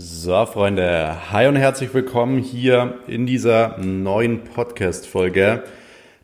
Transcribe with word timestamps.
So, 0.00 0.46
Freunde, 0.46 1.32
hi 1.32 1.48
und 1.48 1.56
herzlich 1.56 1.92
willkommen 1.92 2.38
hier 2.38 3.00
in 3.08 3.26
dieser 3.26 3.78
neuen 3.78 4.44
Podcast-Folge 4.44 5.64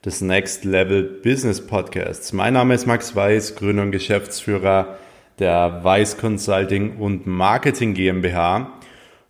des 0.05 0.21
Next 0.21 0.65
Level 0.65 1.03
Business 1.03 1.61
Podcasts. 1.61 2.33
Mein 2.33 2.53
Name 2.53 2.75
ist 2.75 2.87
Max 2.87 3.17
Weiß, 3.17 3.57
Gründer 3.57 3.83
und 3.83 3.91
Geschäftsführer 3.91 4.99
der 5.41 5.81
Weiß 5.83 6.19
Consulting 6.19 6.99
und 6.99 7.27
Marketing 7.27 7.95
GmbH. 7.95 8.79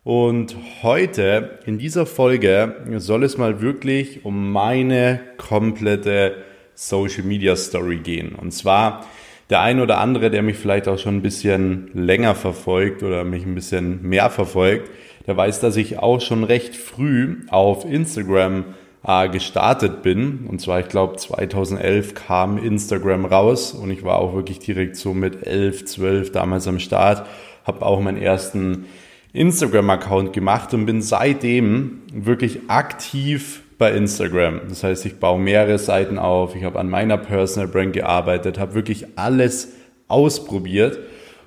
Und 0.02 0.54
heute 0.82 1.60
in 1.64 1.78
dieser 1.78 2.04
Folge 2.04 2.84
soll 2.98 3.24
es 3.24 3.38
mal 3.38 3.62
wirklich 3.62 4.26
um 4.26 4.52
meine 4.52 5.20
komplette 5.38 6.44
Social 6.74 7.22
Media 7.22 7.56
Story 7.56 7.96
gehen. 7.96 8.34
Und 8.34 8.50
zwar 8.52 9.06
der 9.50 9.60
ein 9.60 9.80
oder 9.80 9.98
andere, 9.98 10.30
der 10.30 10.42
mich 10.42 10.56
vielleicht 10.56 10.88
auch 10.88 10.98
schon 10.98 11.16
ein 11.16 11.22
bisschen 11.22 11.90
länger 11.94 12.34
verfolgt 12.34 13.02
oder 13.02 13.24
mich 13.24 13.44
ein 13.44 13.54
bisschen 13.54 14.02
mehr 14.02 14.30
verfolgt, 14.30 14.90
der 15.26 15.36
weiß, 15.36 15.60
dass 15.60 15.76
ich 15.76 15.98
auch 15.98 16.20
schon 16.20 16.44
recht 16.44 16.76
früh 16.76 17.38
auf 17.48 17.84
Instagram 17.84 18.64
äh, 19.06 19.28
gestartet 19.28 20.02
bin. 20.02 20.46
Und 20.48 20.60
zwar, 20.60 20.80
ich 20.80 20.88
glaube, 20.88 21.16
2011 21.16 22.14
kam 22.14 22.58
Instagram 22.58 23.24
raus 23.26 23.72
und 23.72 23.90
ich 23.90 24.02
war 24.02 24.18
auch 24.18 24.34
wirklich 24.34 24.58
direkt 24.58 24.96
so 24.96 25.14
mit 25.14 25.46
11, 25.46 25.84
12 25.86 26.32
damals 26.32 26.66
am 26.66 26.78
Start, 26.78 27.26
habe 27.64 27.84
auch 27.84 28.00
meinen 28.00 28.20
ersten 28.20 28.86
Instagram-Account 29.32 30.32
gemacht 30.32 30.72
und 30.74 30.86
bin 30.86 31.02
seitdem 31.02 32.02
wirklich 32.12 32.60
aktiv 32.68 33.63
bei 33.78 33.92
Instagram. 33.92 34.62
Das 34.68 34.84
heißt, 34.84 35.06
ich 35.06 35.18
baue 35.18 35.38
mehrere 35.38 35.78
Seiten 35.78 36.18
auf, 36.18 36.54
ich 36.54 36.64
habe 36.64 36.78
an 36.78 36.88
meiner 36.88 37.16
Personal 37.16 37.68
Brand 37.68 37.92
gearbeitet, 37.92 38.58
habe 38.58 38.74
wirklich 38.74 39.06
alles 39.16 39.72
ausprobiert 40.08 40.98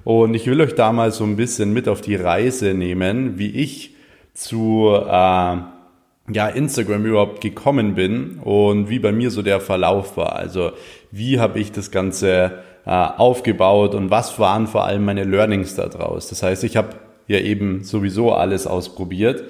und 0.03 0.33
ich 0.33 0.47
will 0.47 0.61
euch 0.61 0.75
da 0.75 0.91
mal 0.91 1.11
so 1.11 1.23
ein 1.23 1.35
bisschen 1.35 1.73
mit 1.73 1.87
auf 1.87 2.01
die 2.01 2.15
Reise 2.15 2.73
nehmen, 2.73 3.37
wie 3.37 3.51
ich 3.51 3.95
zu 4.33 4.89
äh, 4.93 5.57
ja, 6.29 6.47
Instagram 6.53 7.05
überhaupt 7.05 7.41
gekommen 7.41 7.95
bin 7.95 8.39
und 8.43 8.89
wie 8.89 8.99
bei 8.99 9.11
mir 9.11 9.31
so 9.31 9.41
der 9.41 9.61
Verlauf 9.61 10.17
war. 10.17 10.35
Also 10.35 10.71
wie 11.11 11.39
habe 11.39 11.59
ich 11.59 11.71
das 11.71 11.91
Ganze 11.91 12.63
äh, 12.85 12.91
aufgebaut 12.91 13.95
und 13.95 14.09
was 14.09 14.39
waren 14.39 14.67
vor 14.67 14.85
allem 14.85 15.05
meine 15.05 15.23
Learnings 15.23 15.75
daraus. 15.75 16.29
Das 16.29 16.43
heißt, 16.43 16.63
ich 16.63 16.77
habe 16.77 16.89
ja 17.27 17.39
eben 17.39 17.83
sowieso 17.83 18.31
alles 18.31 18.67
ausprobiert 18.67 19.43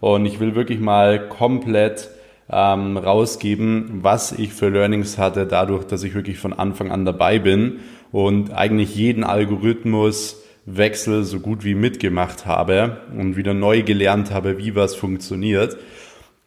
und 0.00 0.26
ich 0.26 0.40
will 0.40 0.54
wirklich 0.54 0.78
mal 0.78 1.28
komplett 1.28 2.10
ähm, 2.50 2.96
rausgeben, 2.96 4.00
was 4.02 4.32
ich 4.32 4.52
für 4.52 4.68
Learnings 4.68 5.18
hatte, 5.18 5.46
dadurch, 5.46 5.84
dass 5.84 6.02
ich 6.02 6.14
wirklich 6.14 6.38
von 6.38 6.52
Anfang 6.52 6.90
an 6.90 7.04
dabei 7.04 7.38
bin 7.38 7.80
und 8.10 8.52
eigentlich 8.52 8.94
jeden 8.94 9.24
Algorithmus 9.24 10.42
Wechsel 10.64 11.24
so 11.24 11.40
gut 11.40 11.64
wie 11.64 11.74
mitgemacht 11.74 12.46
habe 12.46 12.98
und 13.18 13.36
wieder 13.36 13.52
neu 13.52 13.82
gelernt 13.82 14.30
habe, 14.30 14.58
wie 14.58 14.76
was 14.76 14.94
funktioniert. 14.94 15.76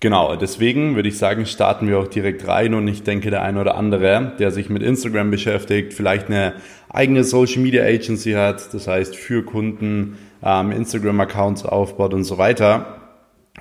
Genau, 0.02 0.36
deswegen 0.36 0.96
würde 0.96 1.10
ich 1.10 1.18
sagen, 1.18 1.46
starten 1.46 1.88
wir 1.88 2.00
auch 2.00 2.08
direkt 2.08 2.48
rein 2.48 2.74
und 2.74 2.88
ich 2.88 3.04
denke, 3.04 3.30
der 3.30 3.42
ein 3.42 3.58
oder 3.58 3.76
andere, 3.76 4.34
der 4.40 4.52
sich 4.52 4.70
mit 4.70 4.84
Instagram 4.84 5.32
beschäftigt, 5.32 5.94
vielleicht 5.94 6.28
eine 6.28 6.54
eigene 6.90 7.24
Social 7.24 7.62
Media 7.62 7.84
Agency 7.84 8.34
hat, 8.34 8.74
das 8.74 8.88
heißt 8.88 9.16
für 9.16 9.44
Kunden 9.44 10.18
ähm, 10.44 10.72
Instagram-Accounts 10.72 11.66
aufbaut 11.66 12.14
und 12.14 12.26
so 12.26 12.38
weiter, 12.38 13.02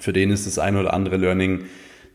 für 0.00 0.12
den 0.12 0.30
ist 0.30 0.46
das 0.46 0.58
ein 0.58 0.76
oder 0.76 0.92
andere 0.92 1.16
Learning 1.16 1.64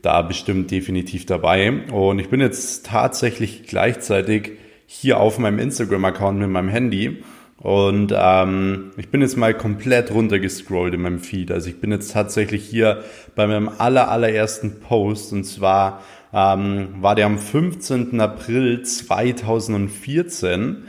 da 0.02 0.22
bestimmt 0.22 0.70
definitiv 0.70 1.26
dabei. 1.26 1.84
Und 1.92 2.18
ich 2.18 2.28
bin 2.28 2.40
jetzt 2.40 2.86
tatsächlich 2.86 3.64
gleichzeitig 3.64 4.52
hier 4.86 5.20
auf 5.20 5.38
meinem 5.38 5.58
Instagram-Account 5.58 6.38
mit 6.38 6.50
meinem 6.50 6.68
Handy. 6.68 7.22
Und 7.58 8.14
ähm, 8.16 8.92
ich 8.96 9.10
bin 9.10 9.20
jetzt 9.20 9.36
mal 9.36 9.52
komplett 9.52 10.12
runtergescrollt 10.12 10.94
in 10.94 11.02
meinem 11.02 11.20
Feed. 11.20 11.52
Also 11.52 11.68
ich 11.68 11.80
bin 11.80 11.92
jetzt 11.92 12.12
tatsächlich 12.12 12.64
hier 12.64 13.04
bei 13.34 13.46
meinem 13.46 13.68
aller, 13.68 14.10
allerersten 14.10 14.80
Post. 14.80 15.34
Und 15.34 15.44
zwar 15.44 16.02
ähm, 16.32 16.94
war 17.00 17.14
der 17.14 17.26
am 17.26 17.38
15. 17.38 18.18
April 18.20 18.82
2014. 18.82 20.84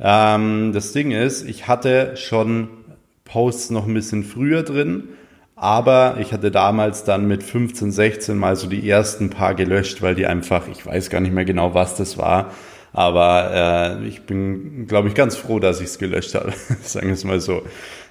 Ähm, 0.00 0.72
das 0.72 0.92
Ding 0.92 1.10
ist, 1.10 1.48
ich 1.48 1.66
hatte 1.66 2.16
schon 2.16 2.68
Posts 3.24 3.70
noch 3.70 3.86
ein 3.86 3.94
bisschen 3.94 4.22
früher 4.22 4.62
drin 4.62 5.08
aber 5.62 6.16
ich 6.18 6.32
hatte 6.32 6.50
damals 6.50 7.04
dann 7.04 7.28
mit 7.28 7.44
15, 7.44 7.92
16 7.92 8.36
mal 8.36 8.56
so 8.56 8.66
die 8.66 8.90
ersten 8.90 9.30
paar 9.30 9.54
gelöscht, 9.54 10.02
weil 10.02 10.16
die 10.16 10.26
einfach, 10.26 10.66
ich 10.66 10.84
weiß 10.84 11.08
gar 11.08 11.20
nicht 11.20 11.32
mehr 11.32 11.44
genau, 11.44 11.72
was 11.72 11.94
das 11.94 12.18
war. 12.18 12.50
Aber 12.92 14.00
äh, 14.02 14.08
ich 14.08 14.22
bin, 14.22 14.88
glaube 14.88 15.06
ich, 15.06 15.14
ganz 15.14 15.36
froh, 15.36 15.60
dass 15.60 15.80
ich 15.80 15.86
es 15.86 15.98
gelöscht 15.98 16.34
habe. 16.34 16.52
Sagen 16.82 17.06
wir 17.06 17.14
es 17.14 17.22
mal 17.22 17.38
so. 17.38 17.62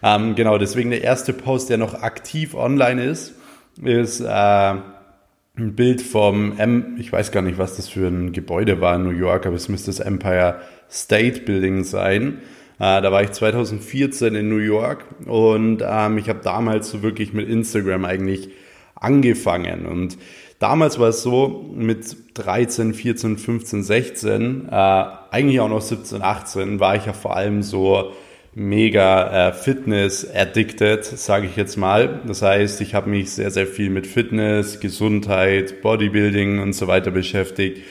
Ähm, 0.02 0.36
genau, 0.36 0.58
deswegen 0.58 0.92
der 0.92 1.04
erste 1.04 1.34
Post, 1.34 1.70
der 1.70 1.78
noch 1.78 1.94
aktiv 1.94 2.56
online 2.56 3.04
ist, 3.04 3.34
ist 3.84 4.22
äh, 4.22 4.26
ein 4.28 5.76
Bild 5.76 6.02
vom 6.02 6.58
M, 6.58 6.96
ich 7.00 7.12
weiß 7.12 7.34
gar 7.34 7.42
nicht, 7.42 7.58
was 7.58 7.76
das 7.76 7.90
für 7.90 8.08
ein 8.08 8.32
Gebäude 8.32 8.80
war 8.80 8.96
in 8.96 9.04
New 9.04 9.10
York, 9.10 9.46
aber 9.46 9.58
es 9.58 9.68
müsste 9.68 9.88
das 9.88 10.00
Empire 10.00 10.62
State 10.90 11.42
Building 11.42 11.84
sein. 11.84 12.38
Äh, 12.82 13.04
da 13.04 13.12
war 13.12 13.22
ich 13.22 13.32
2014 13.32 14.34
in 14.34 14.50
New 14.50 14.58
York 14.58 15.06
und 15.28 15.84
ähm, 15.88 16.18
ich 16.18 16.30
habe 16.30 16.40
damals 16.44 16.90
so 16.90 17.04
wirklich 17.04 17.32
mit 17.32 17.48
Instagram 17.48 18.06
eigentlich 18.06 18.50
angefangen. 18.96 19.86
Und 19.86 20.18
damals 20.58 20.98
war 20.98 21.10
es 21.10 21.22
so, 21.22 21.72
mit 21.76 22.18
13, 22.34 22.96
14, 22.96 23.38
15, 23.38 23.84
16, 23.84 24.68
äh, 24.68 24.72
eigentlich 24.72 25.60
auch 25.60 25.70
noch 25.70 25.82
17, 25.82 26.24
18, 26.24 26.80
war 26.80 26.96
ich 26.96 27.06
ja 27.06 27.14
vor 27.14 27.36
allem 27.36 27.62
so 27.62 28.14
mega 28.56 29.50
äh, 29.50 29.54
Fitness 29.54 30.28
addicted, 30.34 31.06
sage 31.06 31.46
ich 31.46 31.56
jetzt 31.58 31.78
mal. 31.78 32.22
Das 32.26 32.42
heißt, 32.42 32.82
ich 32.82 32.96
habe 32.96 33.12
mich 33.12 33.30
sehr, 33.30 33.52
sehr 33.52 33.68
viel 33.68 33.92
mit 33.92 34.08
Fitness, 34.08 34.80
Gesundheit, 34.80 35.84
Bodybuilding 35.84 36.58
und 36.58 36.74
so 36.74 36.88
weiter 36.88 37.12
beschäftigt. 37.12 37.84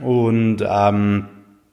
Und 0.00 0.64
ähm, 0.64 1.26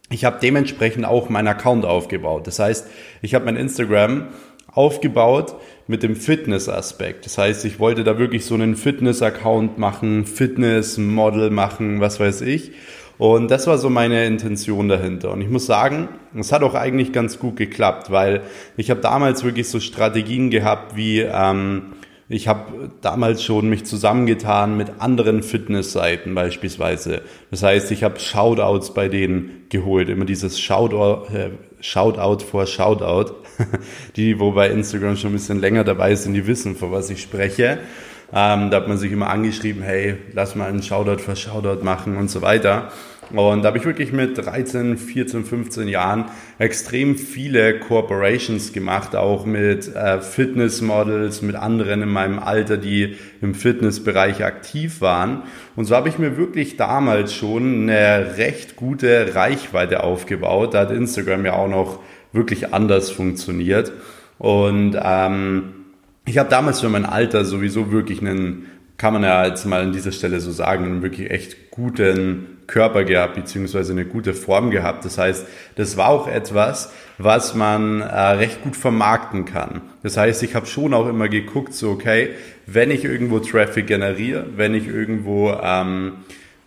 ich 0.09 0.25
habe 0.25 0.39
dementsprechend 0.41 1.05
auch 1.05 1.29
meinen 1.29 1.47
Account 1.47 1.85
aufgebaut. 1.85 2.47
Das 2.47 2.59
heißt, 2.59 2.87
ich 3.21 3.35
habe 3.35 3.45
mein 3.45 3.55
Instagram 3.55 4.27
aufgebaut 4.71 5.55
mit 5.87 6.03
dem 6.03 6.15
Fitness-Aspekt. 6.15 7.25
Das 7.25 7.37
heißt, 7.37 7.65
ich 7.65 7.79
wollte 7.79 8.03
da 8.03 8.17
wirklich 8.17 8.45
so 8.45 8.55
einen 8.55 8.75
Fitness-Account 8.75 9.77
machen, 9.77 10.25
Fitness-Model 10.25 11.49
machen, 11.49 12.01
was 12.01 12.19
weiß 12.19 12.41
ich. 12.41 12.71
Und 13.17 13.51
das 13.51 13.67
war 13.67 13.77
so 13.77 13.89
meine 13.89 14.25
Intention 14.25 14.87
dahinter. 14.87 15.31
Und 15.31 15.41
ich 15.41 15.49
muss 15.49 15.65
sagen, 15.65 16.07
es 16.35 16.53
hat 16.53 16.63
auch 16.63 16.73
eigentlich 16.73 17.11
ganz 17.11 17.37
gut 17.37 17.57
geklappt, 17.57 18.11
weil 18.11 18.43
ich 18.77 18.89
habe 18.89 19.01
damals 19.01 19.43
wirklich 19.43 19.67
so 19.67 19.81
Strategien 19.81 20.49
gehabt 20.49 20.95
wie 20.95 21.19
ähm, 21.19 21.93
ich 22.31 22.47
habe 22.47 22.91
damals 23.01 23.43
schon 23.43 23.69
mich 23.69 23.85
zusammengetan 23.85 24.77
mit 24.77 24.99
anderen 24.99 25.41
Fitnessseiten 25.41 26.35
beispielsweise. 26.35 27.23
Das 27.49 27.63
heißt, 27.63 27.89
ich 27.91 28.03
habe 28.03 28.19
Shoutouts 28.19 28.93
bei 28.93 29.07
denen 29.07 29.65
geholt, 29.69 30.09
immer 30.09 30.25
dieses 30.25 30.59
Shoutout, 30.59 31.33
äh, 31.33 31.49
Shoutout 31.81 32.45
vor 32.45 32.67
Shoutout. 32.67 33.33
die, 34.15 34.39
wo 34.39 34.51
bei 34.51 34.69
Instagram 34.69 35.17
schon 35.17 35.31
ein 35.31 35.33
bisschen 35.33 35.59
länger 35.59 35.83
dabei 35.83 36.13
sind, 36.13 36.35
die 36.35 36.45
wissen, 36.45 36.75
vor 36.75 36.91
was 36.91 37.09
ich 37.09 37.21
spreche. 37.21 37.79
Ähm, 38.31 38.69
da 38.69 38.77
hat 38.77 38.87
man 38.87 38.99
sich 38.99 39.11
immer 39.11 39.29
angeschrieben, 39.29 39.81
hey, 39.81 40.17
lass 40.33 40.55
mal 40.55 40.69
einen 40.69 40.83
Shoutout 40.83 41.23
für 41.23 41.35
Shoutout 41.35 41.83
machen 41.83 42.15
und 42.15 42.29
so 42.29 42.43
weiter. 42.43 42.91
Und 43.31 43.61
da 43.61 43.67
habe 43.67 43.77
ich 43.77 43.85
wirklich 43.85 44.11
mit 44.11 44.37
13, 44.37 44.97
14, 44.97 45.45
15 45.45 45.87
Jahren 45.87 46.25
extrem 46.57 47.15
viele 47.15 47.79
Corporations 47.79 48.73
gemacht, 48.73 49.15
auch 49.15 49.45
mit 49.45 49.93
äh, 49.95 50.19
Fitnessmodels, 50.19 51.43
mit 51.43 51.55
anderen 51.55 52.01
in 52.01 52.09
meinem 52.09 52.39
Alter, 52.39 52.77
die 52.77 53.17
im 53.41 53.53
Fitnessbereich 53.53 54.43
aktiv 54.43 55.01
waren. 55.01 55.43
Und 55.75 55.85
so 55.85 55.95
habe 55.95 56.09
ich 56.09 56.17
mir 56.17 56.37
wirklich 56.37 56.75
damals 56.75 57.33
schon 57.33 57.89
eine 57.89 58.37
recht 58.37 58.75
gute 58.75 59.35
Reichweite 59.35 60.03
aufgebaut. 60.03 60.73
Da 60.73 60.81
hat 60.81 60.91
Instagram 60.91 61.45
ja 61.45 61.53
auch 61.53 61.69
noch 61.69 61.99
wirklich 62.33 62.73
anders 62.73 63.11
funktioniert. 63.11 63.91
Und 64.39 64.97
ähm, 65.01 65.73
ich 66.25 66.37
habe 66.37 66.49
damals 66.49 66.81
für 66.81 66.89
mein 66.89 67.05
Alter 67.05 67.45
sowieso 67.45 67.91
wirklich 67.91 68.21
einen, 68.21 68.67
kann 68.97 69.13
man 69.13 69.23
ja 69.23 69.45
jetzt 69.45 69.65
mal 69.65 69.81
an 69.81 69.93
dieser 69.93 70.11
Stelle 70.11 70.39
so 70.39 70.51
sagen, 70.51 70.85
einen 70.85 71.01
wirklich 71.03 71.29
echt 71.29 71.71
guten 71.71 72.58
Körper 72.69 73.03
gehabt, 73.03 73.35
beziehungsweise 73.35 73.91
eine 73.91 74.05
gute 74.05 74.33
Form 74.33 74.71
gehabt. 74.71 75.03
Das 75.03 75.17
heißt, 75.17 75.45
das 75.75 75.97
war 75.97 76.07
auch 76.07 76.27
etwas, 76.27 76.93
was 77.17 77.55
man 77.55 78.01
äh, 78.01 78.05
recht 78.05 78.63
gut 78.63 78.75
vermarkten 78.75 79.45
kann. 79.45 79.81
Das 80.03 80.15
heißt, 80.15 80.41
ich 80.43 80.55
habe 80.55 80.67
schon 80.67 80.93
auch 80.93 81.07
immer 81.07 81.27
geguckt, 81.27 81.73
so 81.73 81.89
okay, 81.89 82.29
wenn 82.65 82.91
ich 82.91 83.03
irgendwo 83.03 83.39
Traffic 83.39 83.87
generiere, 83.87 84.45
wenn 84.55 84.73
ich 84.73 84.87
irgendwo 84.87 85.51
ähm, 85.61 86.13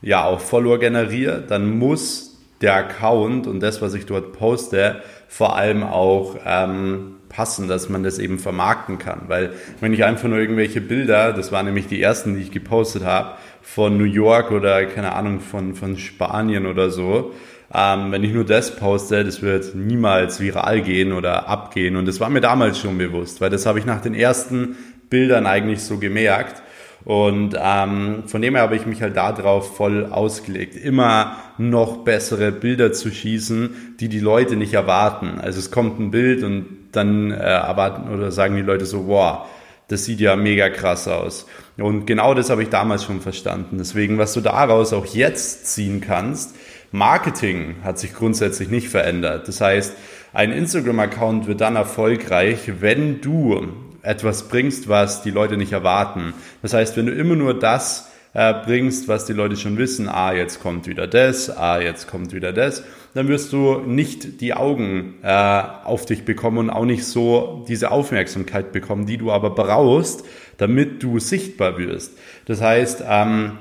ja 0.02 0.25
auch 0.25 0.40
Follower 0.40 0.78
generiere, 0.78 1.43
dann 1.46 1.78
muss 1.78 2.38
der 2.60 2.75
Account 2.75 3.46
und 3.46 3.60
das, 3.60 3.81
was 3.81 3.94
ich 3.94 4.06
dort 4.06 4.32
poste, 4.32 5.02
vor 5.28 5.56
allem 5.56 5.82
auch 5.82 6.37
ähm, 6.44 7.16
passen, 7.28 7.66
dass 7.66 7.88
man 7.88 8.02
das 8.02 8.19
eben 8.19 8.38
vermarkten 8.38 8.99
kann. 8.99 9.22
Weil 9.28 9.50
wenn 9.81 9.93
ich 9.93 10.04
einfach 10.04 10.28
nur 10.28 10.38
irgendwelche 10.38 10.81
Bilder, 10.81 11.32
das 11.32 11.50
waren 11.50 11.66
nämlich 11.66 11.87
die 11.87 12.00
ersten, 12.00 12.34
die 12.34 12.43
ich 12.43 12.50
gepostet 12.50 13.04
habe, 13.04 13.37
von 13.62 13.97
New 13.97 14.05
York 14.05 14.50
oder 14.50 14.85
keine 14.87 15.12
Ahnung 15.14 15.41
von, 15.41 15.75
von 15.75 15.97
Spanien 15.97 16.67
oder 16.67 16.91
so, 16.91 17.32
ähm, 17.75 18.12
wenn 18.12 18.23
ich 18.23 18.32
nur 18.32 18.44
das 18.44 18.76
poste, 18.76 19.25
das 19.25 19.41
wird 19.41 19.75
niemals 19.75 20.41
viral 20.41 20.82
gehen 20.82 21.12
oder 21.12 21.49
abgehen. 21.49 21.97
Und 21.97 22.06
das 22.06 22.20
war 22.20 22.29
mir 22.29 22.41
damals 22.41 22.79
schon 22.79 22.99
bewusst, 22.99 23.41
weil 23.41 23.50
das 23.50 23.64
habe 23.64 23.79
ich 23.79 23.87
nach 23.87 24.03
den 24.03 24.14
ersten 24.14 24.76
Bildern 25.09 25.47
eigentlich 25.47 25.82
so 25.82 25.99
gemerkt. 25.99 26.62
Und 27.05 27.56
ähm, 27.61 28.25
von 28.26 28.43
dem 28.43 28.55
her 28.55 28.62
habe 28.62 28.76
ich 28.76 28.87
mich 28.87 29.03
halt 29.03 29.17
darauf 29.17 29.76
voll 29.76 30.06
ausgelegt, 30.06 30.76
immer 30.76 31.37
noch 31.59 32.05
bessere 32.05 32.53
Bilder 32.53 32.93
zu 32.93 33.11
schießen, 33.11 33.97
die 33.99 34.09
die 34.09 34.20
Leute 34.20 34.55
nicht 34.56 34.75
erwarten. 34.75 35.41
Also 35.41 35.59
es 35.59 35.70
kommt 35.70 35.99
ein 35.99 36.11
Bild 36.12 36.44
und 36.44 36.67
dann 36.93 37.32
äh, 37.32 37.37
erwarten 37.37 38.12
oder 38.12 38.31
sagen 38.31 38.55
die 38.55 38.62
Leute 38.62 38.87
so, 38.87 39.09
wow, 39.09 39.47
das 39.93 40.06
sieht 40.06 40.21
ja 40.21 40.37
mega 40.37 40.71
krass 40.71 41.06
aus. 41.06 41.47
Und 41.77 42.06
genau 42.06 42.35
das 42.35 42.50
habe 42.50 42.62
ich 42.62 42.71
damals 42.71 43.05
schon 43.05 43.21
verstanden. 43.21 43.77
Deswegen, 43.79 44.19
was 44.19 44.33
du 44.33 44.41
daraus 44.41 44.93
auch 44.93 45.06
jetzt 45.06 45.67
ziehen 45.67 46.00
kannst, 46.00 46.55
Marketing 46.93 47.77
hat 47.85 47.99
sich 47.99 48.15
grundsätzlich 48.15 48.69
nicht 48.69 48.89
verändert. 48.89 49.49
Das 49.49 49.61
heißt, 49.61 49.94
ein 50.33 50.50
Instagram-Account 50.50 51.47
wird 51.47 51.61
dann 51.61 51.77
erfolgreich, 51.77 52.73
wenn 52.81 53.21
du 53.21 53.69
etwas 54.03 54.49
bringst, 54.49 54.89
was 54.89 55.23
die 55.23 55.31
Leute 55.31 55.56
nicht 55.56 55.73
erwarten. 55.73 56.33
Das 56.62 56.73
heißt, 56.73 56.97
wenn 56.97 57.06
du 57.06 57.12
immer 57.12 57.37
nur 57.37 57.59
das 57.59 58.12
äh, 58.34 58.55
bringst, 58.64 59.08
was 59.08 59.26
die 59.26 59.32
Leute 59.32 59.56
schon 59.56 59.76
wissen, 59.79 60.08
ah, 60.08 60.32
jetzt 60.32 60.61
kommt 60.61 60.87
wieder 60.87 61.06
das, 61.06 61.50
ah, 61.50 61.81
jetzt 61.81 62.08
kommt 62.08 62.32
wieder 62.32 62.52
das, 62.52 62.82
dann 63.14 63.29
wirst 63.29 63.52
du 63.52 63.81
nicht 63.81 64.40
die 64.40 64.55
Augen 64.55 65.14
äh, 65.23 65.62
auf 65.84 66.06
dich 66.06 66.25
bekommen 66.25 66.58
und 66.58 66.70
auch 66.70 66.87
nicht 66.87 67.05
so 67.05 67.64
diese 67.69 67.90
Aufmerksamkeit 67.90 68.73
bekommen, 68.73 69.06
die 69.06 69.19
du 69.19 69.31
aber 69.31 69.50
brauchst, 69.50 70.25
damit 70.56 71.02
du 71.02 71.19
sichtbar 71.19 71.76
wirst. 71.76 72.12
Das 72.46 72.62
heißt, 72.62 73.05
ähm, 73.06 73.58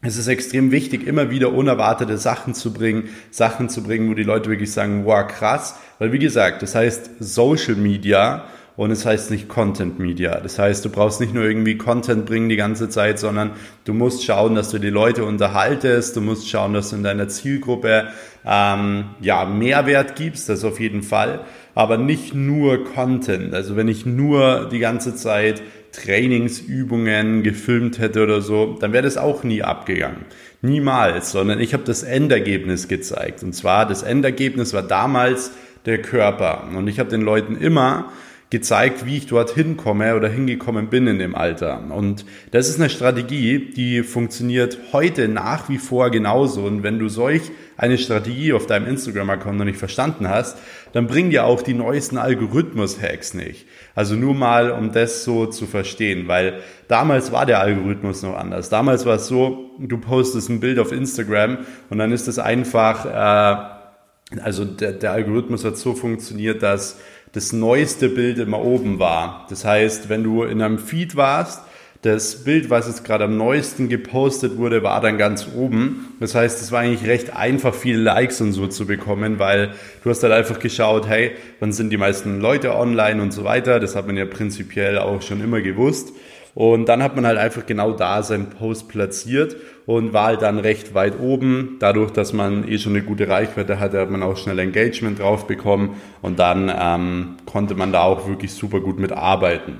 es 0.00 0.16
ist 0.16 0.28
extrem 0.28 0.70
wichtig, 0.70 1.06
immer 1.06 1.30
wieder 1.30 1.52
unerwartete 1.52 2.18
Sachen 2.18 2.54
zu 2.54 2.72
bringen, 2.72 3.08
Sachen 3.30 3.68
zu 3.68 3.82
bringen, 3.82 4.08
wo 4.08 4.14
die 4.14 4.22
Leute 4.22 4.48
wirklich 4.48 4.72
sagen, 4.72 5.04
wow, 5.04 5.26
krass. 5.26 5.76
Weil 5.98 6.12
wie 6.12 6.20
gesagt, 6.20 6.62
das 6.62 6.76
heißt 6.76 7.10
Social 7.18 7.74
Media 7.74 8.44
und 8.78 8.92
es 8.92 9.04
heißt 9.04 9.32
nicht 9.32 9.48
Content 9.48 9.98
Media. 9.98 10.38
Das 10.38 10.56
heißt, 10.56 10.84
du 10.84 10.88
brauchst 10.88 11.20
nicht 11.20 11.34
nur 11.34 11.42
irgendwie 11.42 11.76
Content 11.76 12.26
bringen 12.26 12.48
die 12.48 12.54
ganze 12.54 12.88
Zeit, 12.88 13.18
sondern 13.18 13.50
du 13.84 13.92
musst 13.92 14.24
schauen, 14.24 14.54
dass 14.54 14.70
du 14.70 14.78
die 14.78 14.88
Leute 14.88 15.24
unterhaltest, 15.24 16.14
du 16.14 16.20
musst 16.20 16.48
schauen, 16.48 16.74
dass 16.74 16.90
du 16.90 16.96
in 16.96 17.02
deiner 17.02 17.26
Zielgruppe 17.26 18.06
ähm, 18.46 19.06
ja 19.20 19.44
Mehrwert 19.46 20.14
gibst, 20.14 20.48
das 20.48 20.64
auf 20.64 20.78
jeden 20.78 21.02
Fall, 21.02 21.40
aber 21.74 21.98
nicht 21.98 22.34
nur 22.34 22.84
Content. 22.84 23.52
Also 23.52 23.74
wenn 23.74 23.88
ich 23.88 24.06
nur 24.06 24.68
die 24.70 24.78
ganze 24.78 25.16
Zeit 25.16 25.60
Trainingsübungen 25.90 27.42
gefilmt 27.42 27.98
hätte 27.98 28.22
oder 28.22 28.40
so, 28.42 28.76
dann 28.78 28.92
wäre 28.92 29.02
das 29.02 29.16
auch 29.16 29.42
nie 29.42 29.64
abgegangen. 29.64 30.24
Niemals, 30.62 31.32
sondern 31.32 31.58
ich 31.58 31.74
habe 31.74 31.82
das 31.82 32.04
Endergebnis 32.04 32.86
gezeigt. 32.86 33.42
Und 33.42 33.54
zwar 33.54 33.86
das 33.86 34.04
Endergebnis 34.04 34.72
war 34.72 34.82
damals 34.82 35.50
der 35.84 36.00
Körper. 36.00 36.68
Und 36.76 36.86
ich 36.86 37.00
habe 37.00 37.10
den 37.10 37.22
Leuten 37.22 37.56
immer 37.56 38.12
gezeigt, 38.50 39.04
wie 39.04 39.18
ich 39.18 39.26
dorthin 39.26 39.76
komme 39.76 40.16
oder 40.16 40.28
hingekommen 40.28 40.88
bin 40.88 41.06
in 41.06 41.18
dem 41.18 41.34
Alter. 41.34 41.82
Und 41.90 42.24
das 42.50 42.70
ist 42.70 42.80
eine 42.80 42.88
Strategie, 42.88 43.58
die 43.58 44.02
funktioniert 44.02 44.78
heute 44.92 45.28
nach 45.28 45.68
wie 45.68 45.76
vor 45.76 46.10
genauso. 46.10 46.62
Und 46.62 46.82
wenn 46.82 46.98
du 46.98 47.10
solch 47.10 47.42
eine 47.76 47.98
Strategie 47.98 48.54
auf 48.54 48.66
deinem 48.66 48.88
Instagram-Account 48.88 49.58
noch 49.58 49.66
nicht 49.66 49.78
verstanden 49.78 50.28
hast, 50.28 50.56
dann 50.92 51.06
bringen 51.06 51.28
dir 51.30 51.44
auch 51.44 51.60
die 51.60 51.74
neuesten 51.74 52.16
Algorithmus-Hacks 52.16 53.34
nicht. 53.34 53.66
Also 53.94 54.14
nur 54.14 54.34
mal, 54.34 54.70
um 54.70 54.92
das 54.92 55.24
so 55.24 55.44
zu 55.44 55.66
verstehen, 55.66 56.26
weil 56.26 56.60
damals 56.88 57.32
war 57.32 57.44
der 57.44 57.60
Algorithmus 57.60 58.22
noch 58.22 58.36
anders. 58.36 58.70
Damals 58.70 59.04
war 59.04 59.16
es 59.16 59.26
so, 59.28 59.70
du 59.78 59.98
postest 59.98 60.48
ein 60.48 60.60
Bild 60.60 60.78
auf 60.78 60.90
Instagram 60.90 61.58
und 61.90 61.98
dann 61.98 62.12
ist 62.12 62.28
es 62.28 62.38
einfach, 62.38 63.04
äh, 63.04 64.40
also 64.40 64.64
der, 64.64 64.92
der 64.92 65.12
Algorithmus 65.12 65.64
hat 65.64 65.76
so 65.76 65.94
funktioniert, 65.94 66.62
dass 66.62 66.98
das 67.32 67.52
neueste 67.52 68.08
Bild 68.08 68.38
immer 68.38 68.60
oben 68.62 68.98
war. 68.98 69.46
Das 69.50 69.64
heißt, 69.64 70.08
wenn 70.08 70.22
du 70.22 70.44
in 70.44 70.62
einem 70.62 70.78
Feed 70.78 71.16
warst, 71.16 71.62
das 72.02 72.44
Bild, 72.44 72.70
was 72.70 72.86
jetzt 72.86 73.04
gerade 73.04 73.24
am 73.24 73.36
neuesten 73.36 73.88
gepostet 73.88 74.56
wurde, 74.56 74.84
war 74.84 75.00
dann 75.00 75.18
ganz 75.18 75.48
oben. 75.56 76.14
Das 76.20 76.36
heißt, 76.36 76.62
es 76.62 76.70
war 76.70 76.80
eigentlich 76.80 77.08
recht 77.08 77.34
einfach, 77.34 77.74
viele 77.74 77.98
Likes 77.98 78.40
und 78.40 78.52
so 78.52 78.68
zu 78.68 78.86
bekommen, 78.86 79.40
weil 79.40 79.72
du 80.04 80.10
hast 80.10 80.20
dann 80.20 80.30
einfach 80.30 80.60
geschaut, 80.60 81.08
hey, 81.08 81.32
wann 81.58 81.72
sind 81.72 81.90
die 81.90 81.96
meisten 81.96 82.40
Leute 82.40 82.76
online 82.76 83.20
und 83.20 83.32
so 83.32 83.42
weiter. 83.42 83.80
Das 83.80 83.96
hat 83.96 84.06
man 84.06 84.16
ja 84.16 84.26
prinzipiell 84.26 84.98
auch 84.98 85.22
schon 85.22 85.40
immer 85.42 85.60
gewusst. 85.60 86.12
Und 86.58 86.86
dann 86.88 87.04
hat 87.04 87.14
man 87.14 87.24
halt 87.24 87.38
einfach 87.38 87.66
genau 87.66 87.92
da 87.92 88.20
seinen 88.24 88.50
Post 88.50 88.88
platziert 88.88 89.54
und 89.86 90.12
war 90.12 90.26
halt 90.26 90.42
dann 90.42 90.58
recht 90.58 90.92
weit 90.92 91.20
oben. 91.20 91.76
Dadurch, 91.78 92.10
dass 92.10 92.32
man 92.32 92.66
eh 92.66 92.78
schon 92.78 92.96
eine 92.96 93.04
gute 93.04 93.28
Reichweite 93.28 93.78
hatte, 93.78 94.00
hat 94.00 94.10
man 94.10 94.24
auch 94.24 94.36
schnell 94.36 94.58
Engagement 94.58 95.20
drauf 95.20 95.46
bekommen 95.46 96.00
und 96.20 96.40
dann 96.40 96.68
ähm, 96.76 97.36
konnte 97.46 97.76
man 97.76 97.92
da 97.92 98.02
auch 98.02 98.26
wirklich 98.26 98.50
super 98.50 98.80
gut 98.80 98.98
mitarbeiten. 98.98 99.78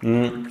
Mhm. 0.00 0.46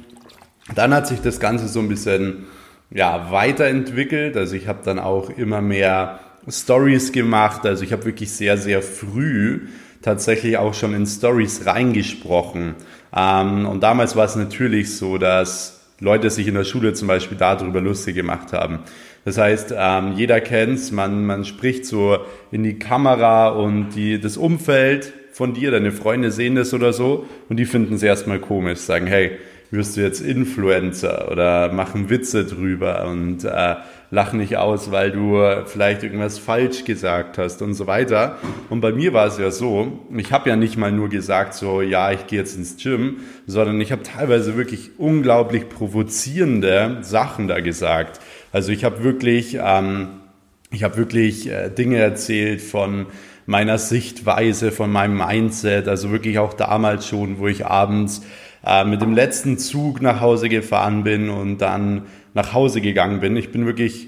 Dann 0.76 0.94
hat 0.94 1.08
sich 1.08 1.22
das 1.22 1.40
Ganze 1.40 1.70
so 1.70 1.80
ein 1.80 1.88
bisschen 1.88 2.48
ja, 2.90 3.32
weiterentwickelt. 3.32 4.36
Also 4.36 4.58
ich 4.58 4.68
habe 4.68 4.80
dann 4.84 5.00
auch 5.00 5.30
immer 5.30 5.62
mehr 5.62 6.20
Stories 6.50 7.14
gemacht. 7.14 7.66
Also 7.66 7.86
ich 7.86 7.94
habe 7.94 8.04
wirklich 8.04 8.34
sehr, 8.34 8.58
sehr 8.58 8.82
früh 8.82 9.68
tatsächlich 10.02 10.58
auch 10.58 10.74
schon 10.74 10.94
in 10.94 11.06
Stories 11.06 11.66
reingesprochen. 11.66 12.76
Ähm, 13.16 13.66
und 13.66 13.82
damals 13.84 14.16
war 14.16 14.26
es 14.26 14.36
natürlich 14.36 14.96
so, 14.96 15.18
dass 15.18 15.82
Leute 16.00 16.30
sich 16.30 16.48
in 16.48 16.56
der 16.56 16.64
Schule 16.64 16.94
zum 16.94 17.08
Beispiel 17.08 17.38
darüber 17.38 17.80
lustig 17.80 18.16
gemacht 18.16 18.54
haben. 18.54 18.80
Das 19.24 19.38
heißt, 19.38 19.74
ähm, 19.78 20.14
jeder 20.16 20.42
kennt's, 20.42 20.92
man, 20.92 21.26
man 21.26 21.46
spricht 21.46 21.86
so 21.86 22.18
in 22.52 22.64
die 22.64 22.80
Kamera 22.80 23.50
und 23.50 23.92
die, 23.92 24.20
das 24.20 24.36
Umfeld 24.38 25.14
von 25.32 25.54
dir, 25.54 25.72
deine 25.72 25.92
Freunde 25.92 26.32
sehen 26.32 26.56
das 26.56 26.74
oder 26.74 26.92
so 26.92 27.26
und 27.50 27.58
die 27.58 27.66
finden 27.66 27.96
es 27.96 28.04
erstmal 28.04 28.40
komisch, 28.40 28.80
sagen, 28.80 29.06
hey, 29.06 29.32
wirst 29.70 29.96
du 29.96 30.02
jetzt 30.02 30.22
Influencer 30.22 31.32
oder 31.32 31.72
machen 31.72 32.10
Witze 32.10 32.46
drüber 32.46 33.06
und 33.06 33.46
äh, 33.46 33.76
lach 34.12 34.34
nicht 34.34 34.58
aus, 34.58 34.92
weil 34.92 35.12
du 35.12 35.42
vielleicht 35.66 36.04
irgendwas 36.04 36.38
falsch 36.38 36.84
gesagt 36.84 37.38
hast 37.38 37.62
und 37.62 37.74
so 37.74 37.88
weiter. 37.88 38.38
Und 38.70 38.82
bei 38.82 38.92
mir 38.92 39.14
war 39.14 39.26
es 39.28 39.38
ja 39.38 39.50
so, 39.52 40.00
ich 40.16 40.32
habe 40.32 40.50
ja 40.50 40.58
nicht 40.58 40.78
mal 40.78 40.92
nur 40.92 41.10
gesagt, 41.10 41.54
so 41.54 41.82
ja, 41.82 42.12
ich 42.12 42.28
gehe 42.28 42.40
jetzt 42.40 42.58
ins 42.58 42.76
Gym, 42.76 43.22
sondern 43.48 43.80
ich 43.80 43.92
habe 43.92 44.04
teilweise 44.04 44.58
wirklich 44.58 45.00
unglaublich 45.00 45.70
provozierende 45.70 46.98
Sachen 47.02 47.48
da 47.48 47.62
gesagt. 47.62 48.20
Also 48.52 48.74
ich 48.74 48.84
habe 48.84 49.04
wirklich, 49.04 49.58
ähm, 49.62 50.10
ich 50.72 50.84
habe 50.84 50.98
wirklich 50.98 51.50
äh, 51.50 51.70
Dinge 51.70 51.98
erzählt 51.98 52.62
von 52.62 53.08
meiner 53.46 53.78
Sichtweise, 53.78 54.72
von 54.72 54.92
meinem 54.92 55.18
Mindset, 55.18 55.88
also 55.88 56.12
wirklich 56.12 56.38
auch 56.38 56.54
damals 56.54 57.08
schon, 57.08 57.40
wo 57.40 57.48
ich 57.48 57.66
abends 57.66 58.24
äh, 58.66 58.84
mit 58.86 59.02
dem 59.02 59.14
letzten 59.14 59.58
Zug 59.58 60.02
nach 60.02 60.22
Hause 60.22 60.50
gefahren 60.50 61.04
bin 61.04 61.30
und 61.30 61.60
dann 61.60 62.04
nach 62.34 62.54
Hause 62.54 62.82
gegangen 62.82 63.20
bin. 63.20 63.36
Ich 63.36 63.52
bin 63.52 63.66
wirklich 63.66 64.08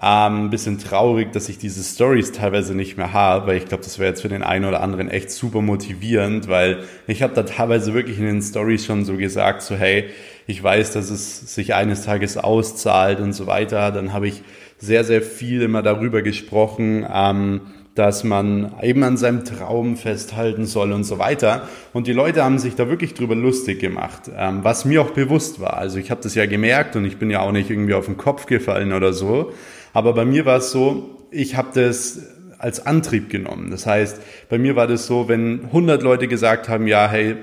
ähm, 0.00 0.44
ein 0.44 0.50
bisschen 0.50 0.78
traurig, 0.78 1.32
dass 1.32 1.48
ich 1.48 1.58
diese 1.58 1.82
Stories 1.82 2.32
teilweise 2.32 2.74
nicht 2.74 2.96
mehr 2.96 3.12
habe, 3.12 3.48
weil 3.48 3.56
ich 3.56 3.66
glaube, 3.66 3.82
das 3.82 3.98
wäre 3.98 4.10
jetzt 4.10 4.22
für 4.22 4.28
den 4.28 4.44
einen 4.44 4.64
oder 4.64 4.80
anderen 4.80 5.08
echt 5.08 5.30
super 5.30 5.60
motivierend, 5.60 6.48
weil 6.48 6.84
ich 7.08 7.22
habe 7.22 7.34
da 7.34 7.42
teilweise 7.42 7.94
wirklich 7.94 8.18
in 8.18 8.26
den 8.26 8.42
Stories 8.42 8.84
schon 8.84 9.04
so 9.04 9.16
gesagt, 9.16 9.62
so 9.62 9.74
hey, 9.74 10.04
ich 10.46 10.62
weiß, 10.62 10.92
dass 10.92 11.10
es 11.10 11.54
sich 11.54 11.74
eines 11.74 12.04
Tages 12.04 12.36
auszahlt 12.36 13.20
und 13.20 13.32
so 13.32 13.46
weiter. 13.46 13.90
Dann 13.90 14.12
habe 14.12 14.28
ich 14.28 14.42
sehr, 14.78 15.02
sehr 15.02 15.20
viel 15.20 15.62
immer 15.62 15.82
darüber 15.82 16.22
gesprochen, 16.22 17.04
ähm, 17.12 17.62
dass 17.98 18.22
man 18.22 18.74
eben 18.80 19.02
an 19.02 19.16
seinem 19.16 19.44
Traum 19.44 19.96
festhalten 19.96 20.66
soll 20.66 20.92
und 20.92 21.02
so 21.02 21.18
weiter. 21.18 21.68
Und 21.92 22.06
die 22.06 22.12
Leute 22.12 22.44
haben 22.44 22.60
sich 22.60 22.76
da 22.76 22.88
wirklich 22.88 23.14
drüber 23.14 23.34
lustig 23.34 23.80
gemacht, 23.80 24.30
ähm, 24.36 24.60
was 24.62 24.84
mir 24.84 25.02
auch 25.02 25.10
bewusst 25.10 25.60
war. 25.60 25.78
Also 25.78 25.98
ich 25.98 26.12
habe 26.12 26.20
das 26.22 26.36
ja 26.36 26.46
gemerkt 26.46 26.94
und 26.94 27.04
ich 27.04 27.16
bin 27.16 27.28
ja 27.28 27.40
auch 27.40 27.50
nicht 27.50 27.70
irgendwie 27.70 27.94
auf 27.94 28.06
den 28.06 28.16
Kopf 28.16 28.46
gefallen 28.46 28.92
oder 28.92 29.12
so. 29.12 29.52
Aber 29.92 30.12
bei 30.12 30.24
mir 30.24 30.46
war 30.46 30.58
es 30.58 30.70
so, 30.70 31.26
ich 31.32 31.56
habe 31.56 31.70
das 31.74 32.20
als 32.58 32.86
Antrieb 32.86 33.30
genommen. 33.30 33.72
Das 33.72 33.84
heißt, 33.84 34.20
bei 34.48 34.58
mir 34.58 34.76
war 34.76 34.86
das 34.86 35.08
so, 35.08 35.28
wenn 35.28 35.64
100 35.64 36.00
Leute 36.00 36.28
gesagt 36.28 36.68
haben, 36.68 36.86
ja, 36.86 37.08
hey, 37.08 37.34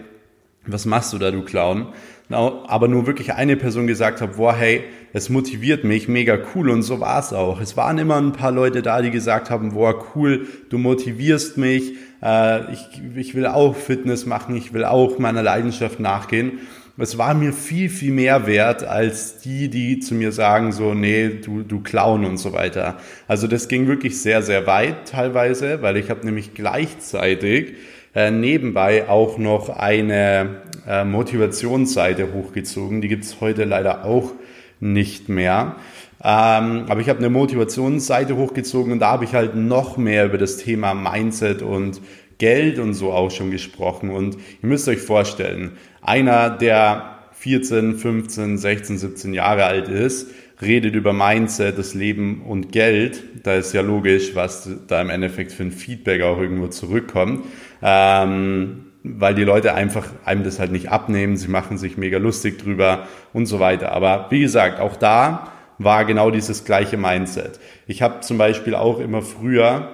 was 0.66 0.86
machst 0.86 1.12
du 1.12 1.18
da, 1.18 1.32
du 1.32 1.44
Clown? 1.44 1.88
Aber 2.30 2.88
nur 2.88 3.06
wirklich 3.06 3.34
eine 3.34 3.56
Person 3.56 3.86
gesagt 3.88 4.22
hat, 4.22 4.38
boah, 4.38 4.56
hey, 4.56 4.84
es 5.14 5.30
motiviert 5.30 5.84
mich, 5.84 6.08
mega 6.08 6.38
cool 6.54 6.70
und 6.70 6.82
so 6.82 7.00
war 7.00 7.20
es 7.20 7.32
auch. 7.34 7.62
Es 7.62 7.78
waren 7.78 7.98
immer 7.98 8.18
ein 8.18 8.34
paar 8.34 8.52
Leute 8.52 8.82
da, 8.82 9.02
die 9.02 9.12
gesagt 9.12 9.50
haben, 9.50 9.74
boah, 9.74 10.04
cool, 10.16 10.48
du 10.70 10.78
motivierst 10.78 11.58
mich, 11.58 11.94
äh, 12.24 12.74
ich, 12.74 13.02
ich 13.16 13.36
will 13.36 13.46
auch 13.46 13.76
Fitness 13.76 14.26
machen, 14.26 14.56
ich 14.56 14.74
will 14.74 14.86
auch 14.86 15.20
meiner 15.20 15.44
Leidenschaft 15.44 16.00
nachgehen. 16.00 16.60
Es 16.98 17.18
war 17.18 17.34
mir 17.34 17.52
viel, 17.52 17.90
viel 17.90 18.14
mehr 18.14 18.48
wert 18.48 18.84
als 18.86 19.40
die, 19.40 19.70
die 19.70 20.00
zu 20.00 20.16
mir 20.16 20.32
sagen, 20.32 20.72
so, 20.72 20.94
nee, 20.94 21.30
du, 21.44 21.62
du 21.62 21.82
Clown 21.82 22.26
und 22.26 22.38
so 22.38 22.54
weiter. 22.54 22.98
Also 23.28 23.48
das 23.48 23.68
ging 23.68 23.88
wirklich 23.88 24.22
sehr, 24.22 24.42
sehr 24.42 24.66
weit 24.66 25.10
teilweise, 25.10 25.82
weil 25.82 25.98
ich 25.98 26.10
habe 26.10 26.26
nämlich 26.26 26.54
gleichzeitig 26.54 27.74
äh, 28.16 28.32
nebenbei 28.32 29.10
auch 29.10 29.38
noch 29.38 29.70
eine 29.70 30.62
äh, 30.88 31.04
Motivationsseite 31.04 32.34
hochgezogen. 32.34 33.02
Die 33.02 33.08
gibt's 33.08 33.38
heute 33.42 33.64
leider 33.66 34.06
auch 34.06 34.32
nicht 34.80 35.30
mehr. 35.30 35.76
Ähm, 36.24 36.86
aber 36.88 37.02
ich 37.02 37.10
habe 37.10 37.20
eine 37.20 37.30
Motivationsseite 37.30 38.36
hochgezogen 38.36 38.92
und 38.94 39.00
da 39.00 39.12
habe 39.12 39.26
ich 39.26 39.34
halt 39.34 39.56
noch 39.56 39.98
mehr 39.98 40.26
über 40.26 40.38
das 40.38 40.58
Thema 40.58 40.94
Mindset 40.94 41.62
und 41.62 42.02
Geld 42.38 42.80
und 42.80 42.94
so 42.94 43.12
auch 43.12 43.32
schon 43.32 43.52
gesprochen. 43.52 44.10
Und 44.10 44.36
ihr 44.36 44.70
müsst 44.70 44.88
euch 44.88 45.00
vorstellen, 45.00 45.74
einer, 46.02 46.50
der 46.50 47.20
14, 47.34 47.98
15, 47.98 48.58
16, 48.58 48.98
17 48.98 49.34
Jahre 49.34 49.66
alt 49.66 49.88
ist, 49.88 50.32
redet 50.62 50.96
über 50.96 51.14
Mindset, 51.14 51.78
das 51.78 51.94
Leben 51.94 52.42
und 52.44 52.72
Geld. 52.72 53.24
Da 53.44 53.56
ist 53.56 53.74
ja 53.74 53.82
logisch, 53.82 54.36
was 54.36 54.70
da 54.88 55.02
im 55.02 55.10
Endeffekt 55.10 55.52
für 55.52 55.64
ein 55.64 55.72
Feedback 55.72 56.22
auch 56.24 56.40
irgendwo 56.40 56.68
zurückkommt. 56.68 57.46
Ähm, 57.82 58.86
weil 59.18 59.36
die 59.36 59.44
Leute 59.44 59.74
einfach 59.74 60.08
einem 60.26 60.44
das 60.44 60.60
halt 60.60 60.72
nicht 60.72 60.90
abnehmen, 60.90 61.38
sie 61.38 61.48
machen 61.48 61.78
sich 61.78 61.98
mega 61.98 62.18
lustig 62.18 62.58
drüber 62.58 63.08
und 63.34 63.46
so 63.46 63.60
weiter. 63.60 63.92
Aber 63.92 64.28
wie 64.30 64.42
gesagt, 64.42 64.80
auch 64.80 64.96
da 64.96 65.52
war 65.78 66.06
genau 66.06 66.32
dieses 66.32 66.66
gleiche 66.66 66.98
Mindset. 66.98 67.60
Ich 67.88 68.02
habe 68.02 68.22
zum 68.22 68.38
Beispiel 68.38 68.76
auch 68.76 69.00
immer 69.00 69.22
früher 69.22 69.90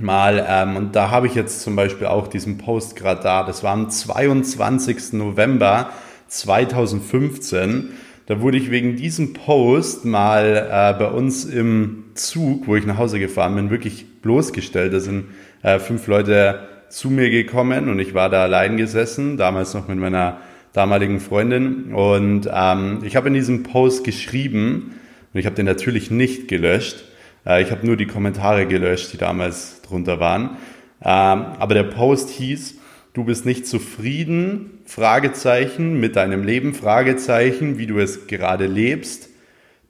mal, 0.00 0.44
ähm, 0.48 0.76
und 0.76 0.96
da 0.96 1.10
habe 1.10 1.26
ich 1.26 1.34
jetzt 1.34 1.62
zum 1.62 1.76
Beispiel 1.76 2.06
auch 2.06 2.28
diesen 2.28 2.58
Post 2.58 2.96
gerade 2.96 3.22
da, 3.22 3.42
das 3.42 3.62
war 3.62 3.72
am 3.72 3.90
22. 3.90 5.12
November 5.14 5.90
2015, 6.28 7.90
da 8.26 8.40
wurde 8.40 8.58
ich 8.58 8.70
wegen 8.70 8.94
diesem 8.94 9.32
Post 9.32 10.04
mal 10.04 10.68
äh, 10.70 10.98
bei 10.98 11.10
uns 11.10 11.44
im 11.44 12.04
Zug, 12.14 12.68
wo 12.68 12.76
ich 12.76 12.86
nach 12.86 12.98
Hause 12.98 13.18
gefahren 13.18 13.56
bin, 13.56 13.70
wirklich 13.70 14.06
bloßgestellt. 14.22 14.92
Da 14.92 15.00
sind 15.00 15.26
äh, 15.62 15.80
fünf 15.80 16.06
Leute 16.06 16.68
zu 16.90 17.08
mir 17.08 17.30
gekommen 17.30 17.88
und 17.88 17.98
ich 17.98 18.14
war 18.14 18.28
da 18.28 18.42
allein 18.42 18.76
gesessen, 18.76 19.36
damals 19.36 19.74
noch 19.74 19.88
mit 19.88 19.98
meiner 19.98 20.38
damaligen 20.72 21.20
Freundin. 21.20 21.94
Und 21.94 22.48
ähm, 22.52 23.00
ich 23.04 23.16
habe 23.16 23.28
in 23.28 23.34
diesem 23.34 23.62
Post 23.62 24.04
geschrieben, 24.04 24.94
und 25.32 25.40
ich 25.40 25.46
habe 25.46 25.56
den 25.56 25.66
natürlich 25.66 26.10
nicht 26.10 26.48
gelöscht, 26.48 27.04
äh, 27.46 27.62
ich 27.62 27.70
habe 27.70 27.86
nur 27.86 27.96
die 27.96 28.06
Kommentare 28.06 28.66
gelöscht, 28.66 29.12
die 29.12 29.18
damals 29.18 29.82
drunter 29.82 30.20
waren. 30.20 30.56
Ähm, 31.02 31.44
aber 31.58 31.74
der 31.74 31.84
Post 31.84 32.30
hieß, 32.30 32.76
du 33.14 33.24
bist 33.24 33.46
nicht 33.46 33.66
zufrieden, 33.66 34.80
Fragezeichen, 34.84 36.00
mit 36.00 36.16
deinem 36.16 36.44
Leben, 36.44 36.74
Fragezeichen, 36.74 37.78
wie 37.78 37.86
du 37.86 37.98
es 37.98 38.26
gerade 38.26 38.66
lebst. 38.66 39.28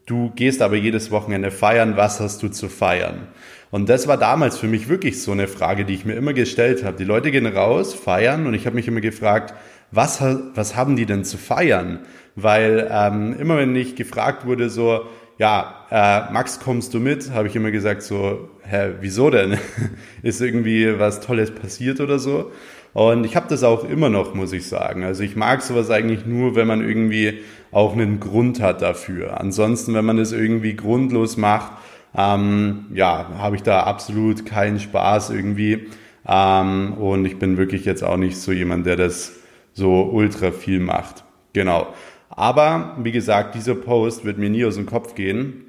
Du 0.06 0.30
gehst 0.34 0.60
aber 0.60 0.76
jedes 0.76 1.10
Wochenende 1.10 1.50
feiern, 1.50 1.96
was 1.96 2.20
hast 2.20 2.42
du 2.42 2.48
zu 2.48 2.68
feiern? 2.68 3.28
Und 3.70 3.88
das 3.88 4.08
war 4.08 4.16
damals 4.16 4.58
für 4.58 4.66
mich 4.66 4.88
wirklich 4.88 5.22
so 5.22 5.30
eine 5.32 5.46
Frage, 5.46 5.84
die 5.84 5.94
ich 5.94 6.04
mir 6.04 6.14
immer 6.14 6.32
gestellt 6.32 6.82
habe. 6.84 6.96
Die 6.96 7.04
Leute 7.04 7.30
gehen 7.30 7.46
raus, 7.46 7.94
feiern 7.94 8.46
und 8.46 8.54
ich 8.54 8.66
habe 8.66 8.74
mich 8.76 8.88
immer 8.88 9.00
gefragt, 9.00 9.54
was, 9.92 10.22
was 10.54 10.76
haben 10.76 10.96
die 10.96 11.06
denn 11.06 11.24
zu 11.24 11.38
feiern? 11.38 12.00
Weil 12.34 12.88
ähm, 12.90 13.36
immer 13.38 13.58
wenn 13.58 13.74
ich 13.76 13.96
gefragt 13.96 14.46
wurde, 14.46 14.70
so, 14.70 15.04
ja, 15.38 15.86
äh, 15.90 16.32
Max, 16.32 16.60
kommst 16.60 16.94
du 16.94 17.00
mit? 17.00 17.30
Habe 17.32 17.48
ich 17.48 17.56
immer 17.56 17.70
gesagt 17.70 18.02
so, 18.02 18.50
hä, 18.62 18.90
wieso 19.00 19.30
denn? 19.30 19.56
Ist 20.22 20.40
irgendwie 20.40 20.98
was 20.98 21.20
Tolles 21.20 21.50
passiert 21.52 22.00
oder 22.00 22.18
so? 22.18 22.50
Und 22.92 23.24
ich 23.24 23.36
habe 23.36 23.46
das 23.48 23.62
auch 23.62 23.88
immer 23.88 24.10
noch, 24.10 24.34
muss 24.34 24.52
ich 24.52 24.66
sagen. 24.66 25.04
Also 25.04 25.22
ich 25.22 25.36
mag 25.36 25.62
sowas 25.62 25.90
eigentlich 25.90 26.26
nur, 26.26 26.56
wenn 26.56 26.66
man 26.66 26.86
irgendwie 26.86 27.38
auch 27.70 27.92
einen 27.92 28.18
Grund 28.18 28.60
hat 28.60 28.82
dafür. 28.82 29.40
Ansonsten, 29.40 29.94
wenn 29.94 30.04
man 30.04 30.16
das 30.16 30.32
irgendwie 30.32 30.74
grundlos 30.74 31.36
macht, 31.36 31.72
ähm, 32.16 32.86
ja, 32.92 33.30
habe 33.38 33.56
ich 33.56 33.62
da 33.62 33.84
absolut 33.84 34.46
keinen 34.46 34.80
Spaß 34.80 35.30
irgendwie. 35.30 35.88
Ähm, 36.26 36.94
und 36.94 37.24
ich 37.24 37.38
bin 37.38 37.56
wirklich 37.56 37.84
jetzt 37.84 38.02
auch 38.02 38.16
nicht 38.16 38.36
so 38.36 38.52
jemand, 38.52 38.86
der 38.86 38.96
das 38.96 39.32
so 39.72 40.02
ultra 40.02 40.50
viel 40.50 40.80
macht. 40.80 41.24
Genau. 41.52 41.88
Aber 42.28 42.96
wie 43.02 43.12
gesagt, 43.12 43.54
dieser 43.54 43.74
Post 43.74 44.24
wird 44.24 44.38
mir 44.38 44.50
nie 44.50 44.64
aus 44.64 44.76
dem 44.76 44.86
Kopf 44.86 45.14
gehen, 45.14 45.64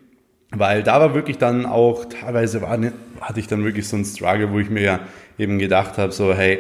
weil 0.52 0.84
da 0.84 1.00
war 1.00 1.14
wirklich 1.16 1.38
dann 1.38 1.66
auch, 1.66 2.06
teilweise 2.06 2.62
war, 2.62 2.78
hatte 3.22 3.40
ich 3.40 3.48
dann 3.48 3.64
wirklich 3.64 3.88
so 3.88 3.98
ein 3.98 4.06
Struggle, 4.06 4.52
wo 4.52 4.60
ich 4.60 4.70
mir 4.70 4.82
ja 4.82 5.00
eben 5.38 5.60
gedacht 5.60 5.98
habe, 5.98 6.12
so 6.12 6.34
hey, 6.34 6.60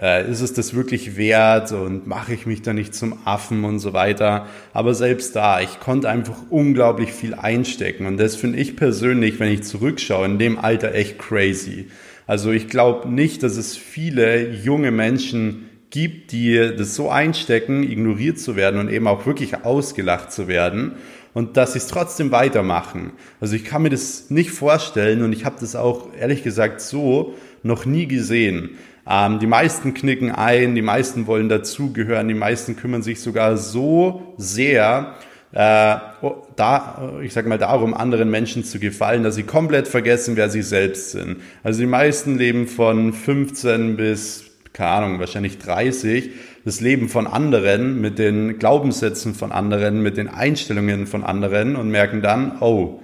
äh, 0.00 0.30
ist 0.30 0.40
es 0.40 0.52
das 0.52 0.74
wirklich 0.74 1.16
wert 1.16 1.72
und 1.72 2.06
mache 2.06 2.32
ich 2.32 2.46
mich 2.46 2.62
da 2.62 2.72
nicht 2.72 2.94
zum 2.94 3.18
Affen 3.24 3.64
und 3.64 3.78
so 3.78 3.92
weiter. 3.92 4.46
Aber 4.72 4.94
selbst 4.94 5.36
da, 5.36 5.60
ich 5.60 5.80
konnte 5.80 6.08
einfach 6.08 6.36
unglaublich 6.48 7.12
viel 7.12 7.34
einstecken 7.34 8.06
und 8.06 8.16
das 8.16 8.36
finde 8.36 8.58
ich 8.58 8.76
persönlich, 8.76 9.38
wenn 9.38 9.52
ich 9.52 9.62
zurückschaue, 9.62 10.26
in 10.26 10.38
dem 10.38 10.58
Alter 10.58 10.94
echt 10.94 11.18
crazy. 11.18 11.88
Also 12.26 12.52
ich 12.52 12.68
glaube 12.68 13.08
nicht, 13.08 13.42
dass 13.42 13.56
es 13.56 13.76
viele 13.76 14.50
junge 14.50 14.90
Menschen 14.90 15.68
gibt, 15.90 16.30
die 16.32 16.56
das 16.76 16.94
so 16.94 17.10
einstecken, 17.10 17.82
ignoriert 17.82 18.38
zu 18.38 18.54
werden 18.54 18.78
und 18.78 18.88
eben 18.88 19.08
auch 19.08 19.26
wirklich 19.26 19.64
ausgelacht 19.64 20.32
zu 20.32 20.46
werden 20.46 20.92
und 21.34 21.56
dass 21.56 21.72
sie 21.72 21.78
es 21.78 21.88
trotzdem 21.88 22.30
weitermachen. 22.30 23.12
Also 23.40 23.56
ich 23.56 23.64
kann 23.64 23.82
mir 23.82 23.90
das 23.90 24.30
nicht 24.30 24.50
vorstellen 24.50 25.22
und 25.22 25.32
ich 25.32 25.44
habe 25.44 25.56
das 25.60 25.76
auch 25.76 26.14
ehrlich 26.14 26.42
gesagt 26.42 26.80
so 26.80 27.34
noch 27.62 27.84
nie 27.84 28.06
gesehen. 28.06 28.70
Ähm, 29.10 29.40
die 29.40 29.46
meisten 29.46 29.92
knicken 29.92 30.30
ein, 30.30 30.74
die 30.74 30.82
meisten 30.82 31.26
wollen 31.26 31.48
dazugehören, 31.48 32.28
die 32.28 32.34
meisten 32.34 32.76
kümmern 32.76 33.02
sich 33.02 33.20
sogar 33.20 33.56
so 33.56 34.34
sehr 34.36 35.16
äh, 35.52 35.96
oh, 36.22 36.46
da, 36.54 37.14
ich 37.22 37.32
sag 37.32 37.46
mal 37.46 37.58
darum, 37.58 37.92
anderen 37.92 38.30
Menschen 38.30 38.62
zu 38.62 38.78
gefallen, 38.78 39.24
dass 39.24 39.34
sie 39.34 39.42
komplett 39.42 39.88
vergessen, 39.88 40.36
wer 40.36 40.48
sie 40.48 40.62
selbst 40.62 41.10
sind. 41.10 41.38
Also 41.64 41.80
die 41.80 41.86
meisten 41.86 42.38
leben 42.38 42.68
von 42.68 43.12
15 43.12 43.96
bis 43.96 44.44
keine 44.72 44.90
Ahnung, 44.90 45.18
wahrscheinlich 45.18 45.58
30, 45.58 46.30
das 46.64 46.80
Leben 46.80 47.08
von 47.08 47.26
anderen, 47.26 48.00
mit 48.00 48.18
den 48.18 48.58
Glaubenssätzen 48.58 49.34
von 49.34 49.50
anderen, 49.52 50.02
mit 50.02 50.16
den 50.16 50.28
Einstellungen 50.28 51.06
von 51.06 51.24
anderen 51.24 51.76
und 51.76 51.90
merken 51.90 52.22
dann, 52.22 52.58
oh, 52.60 53.00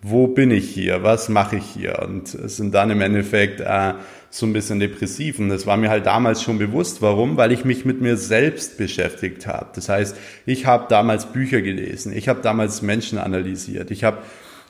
wo 0.00 0.28
bin 0.28 0.52
ich 0.52 0.68
hier? 0.70 1.02
Was 1.02 1.28
mache 1.28 1.56
ich 1.56 1.64
hier? 1.64 2.00
Und 2.02 2.28
sind 2.28 2.72
dann 2.72 2.90
im 2.90 3.00
Endeffekt 3.00 3.60
äh, 3.60 3.94
so 4.30 4.46
ein 4.46 4.52
bisschen 4.52 4.80
depressiv. 4.80 5.38
Und 5.38 5.48
das 5.48 5.66
war 5.66 5.76
mir 5.76 5.90
halt 5.90 6.06
damals 6.06 6.42
schon 6.42 6.58
bewusst. 6.58 7.02
Warum? 7.02 7.36
Weil 7.36 7.52
ich 7.52 7.64
mich 7.64 7.84
mit 7.84 8.00
mir 8.00 8.16
selbst 8.16 8.76
beschäftigt 8.76 9.46
habe. 9.46 9.68
Das 9.74 9.88
heißt, 9.88 10.16
ich 10.46 10.66
habe 10.66 10.86
damals 10.88 11.32
Bücher 11.32 11.62
gelesen, 11.62 12.12
ich 12.12 12.28
habe 12.28 12.40
damals 12.42 12.82
Menschen 12.82 13.18
analysiert, 13.18 13.90
ich 13.90 14.04
habe 14.04 14.18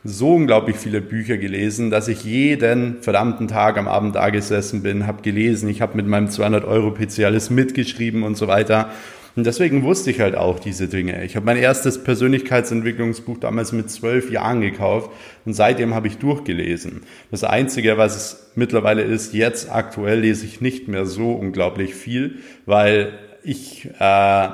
so 0.05 0.35
unglaublich 0.35 0.77
viele 0.77 1.00
Bücher 1.00 1.37
gelesen, 1.38 1.91
dass 1.91 2.07
ich 2.07 2.23
jeden 2.23 3.03
verdammten 3.03 3.49
Tag 3.49 3.77
am 3.79 3.88
Abend 3.88 4.15
da 4.15 4.31
gesessen 4.31 4.83
bin, 4.83 5.07
habe 5.07 5.23
gelesen, 5.23 5.69
ich 5.69 5.81
habe 5.81 5.97
mit 5.97 6.07
meinem 6.07 6.31
200 6.31 6.65
Euro 6.65 6.93
PC 6.93 7.25
alles 7.25 7.50
mitgeschrieben 7.50 8.23
und 8.23 8.37
so 8.37 8.47
weiter. 8.47 8.91
Und 9.38 9.45
deswegen 9.45 9.85
wusste 9.85 10.11
ich 10.11 10.18
halt 10.18 10.35
auch 10.35 10.59
diese 10.59 10.88
Dinge. 10.88 11.25
Ich 11.25 11.37
habe 11.37 11.47
mein 11.47 11.59
erstes 11.59 12.02
Persönlichkeitsentwicklungsbuch 12.02 13.38
damals 13.38 13.71
mit 13.71 13.88
zwölf 13.88 14.33
Jahren 14.33 14.61
gekauft 14.61 15.12
und 15.45 15.54
seitdem 15.54 15.95
habe 15.95 16.09
ich 16.09 16.18
durchgelesen. 16.18 17.02
Das 17.30 17.45
Einzige, 17.45 17.97
was 17.97 18.16
es 18.16 18.50
mittlerweile 18.57 19.02
ist, 19.02 19.35
jetzt 19.35 19.71
aktuell 19.71 20.23
lese 20.23 20.45
ich 20.45 20.61
nicht 20.61 20.88
mehr 20.88 21.07
so 21.07 21.30
unglaublich 21.30 21.95
viel, 21.95 22.40
weil 22.66 23.16
ich 23.45 23.88
äh, 24.00 24.49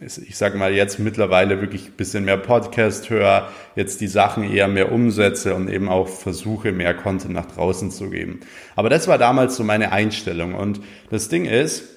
ich 0.00 0.36
sage 0.36 0.58
mal 0.58 0.74
jetzt 0.74 0.98
mittlerweile 0.98 1.60
wirklich 1.60 1.86
ein 1.86 1.96
bisschen 1.96 2.24
mehr 2.24 2.36
Podcast 2.36 3.10
höre, 3.10 3.48
jetzt 3.76 4.00
die 4.00 4.08
Sachen 4.08 4.42
eher 4.42 4.66
mehr 4.66 4.90
umsetze 4.90 5.54
und 5.54 5.70
eben 5.70 5.88
auch 5.88 6.08
versuche, 6.08 6.72
mehr 6.72 6.92
Content 6.92 7.34
nach 7.34 7.46
draußen 7.46 7.92
zu 7.92 8.10
geben. 8.10 8.40
Aber 8.74 8.90
das 8.90 9.06
war 9.06 9.16
damals 9.16 9.54
so 9.54 9.62
meine 9.62 9.92
Einstellung. 9.92 10.54
Und 10.54 10.80
das 11.10 11.28
Ding 11.28 11.44
ist, 11.44 11.93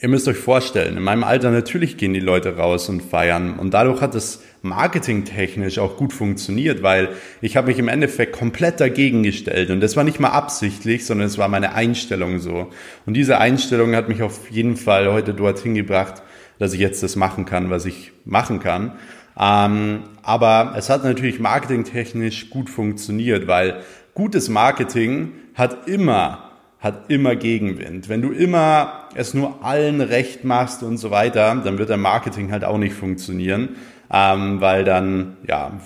ihr 0.00 0.08
müsst 0.08 0.28
euch 0.28 0.38
vorstellen, 0.38 0.96
in 0.96 1.02
meinem 1.02 1.24
Alter 1.24 1.50
natürlich 1.50 1.98
gehen 1.98 2.14
die 2.14 2.20
Leute 2.20 2.56
raus 2.56 2.88
und 2.88 3.02
feiern. 3.02 3.58
Und 3.58 3.74
dadurch 3.74 4.00
hat 4.00 4.14
es 4.14 4.42
marketingtechnisch 4.62 5.78
auch 5.78 5.96
gut 5.96 6.12
funktioniert, 6.12 6.82
weil 6.82 7.10
ich 7.42 7.56
habe 7.56 7.68
mich 7.68 7.78
im 7.78 7.88
Endeffekt 7.88 8.32
komplett 8.32 8.80
dagegen 8.80 9.22
gestellt. 9.22 9.70
Und 9.70 9.80
das 9.80 9.96
war 9.96 10.04
nicht 10.04 10.18
mal 10.18 10.30
absichtlich, 10.30 11.04
sondern 11.04 11.26
es 11.26 11.36
war 11.36 11.48
meine 11.48 11.74
Einstellung 11.74 12.38
so. 12.38 12.70
Und 13.04 13.14
diese 13.14 13.38
Einstellung 13.38 13.94
hat 13.94 14.08
mich 14.08 14.22
auf 14.22 14.50
jeden 14.50 14.76
Fall 14.76 15.12
heute 15.12 15.34
dorthin 15.34 15.74
gebracht, 15.74 16.22
dass 16.58 16.72
ich 16.72 16.80
jetzt 16.80 17.02
das 17.02 17.16
machen 17.16 17.44
kann, 17.44 17.70
was 17.70 17.84
ich 17.84 18.12
machen 18.24 18.58
kann. 18.60 18.92
Ähm, 19.38 20.04
aber 20.22 20.74
es 20.76 20.88
hat 20.88 21.04
natürlich 21.04 21.40
marketingtechnisch 21.40 22.50
gut 22.50 22.70
funktioniert, 22.70 23.46
weil 23.46 23.80
gutes 24.14 24.48
Marketing 24.48 25.32
hat 25.54 25.88
immer 25.88 26.49
hat 26.80 27.10
immer 27.10 27.36
Gegenwind. 27.36 28.08
Wenn 28.08 28.22
du 28.22 28.32
immer 28.32 29.08
es 29.14 29.34
nur 29.34 29.62
allen 29.64 30.00
recht 30.00 30.44
machst 30.44 30.82
und 30.82 30.96
so 30.96 31.10
weiter, 31.10 31.60
dann 31.62 31.78
wird 31.78 31.90
dein 31.90 32.00
Marketing 32.00 32.50
halt 32.50 32.64
auch 32.64 32.78
nicht 32.78 32.94
funktionieren, 32.94 33.76
ähm, 34.12 34.60
weil 34.60 34.84
dann, 34.84 35.36
ja, 35.46 35.78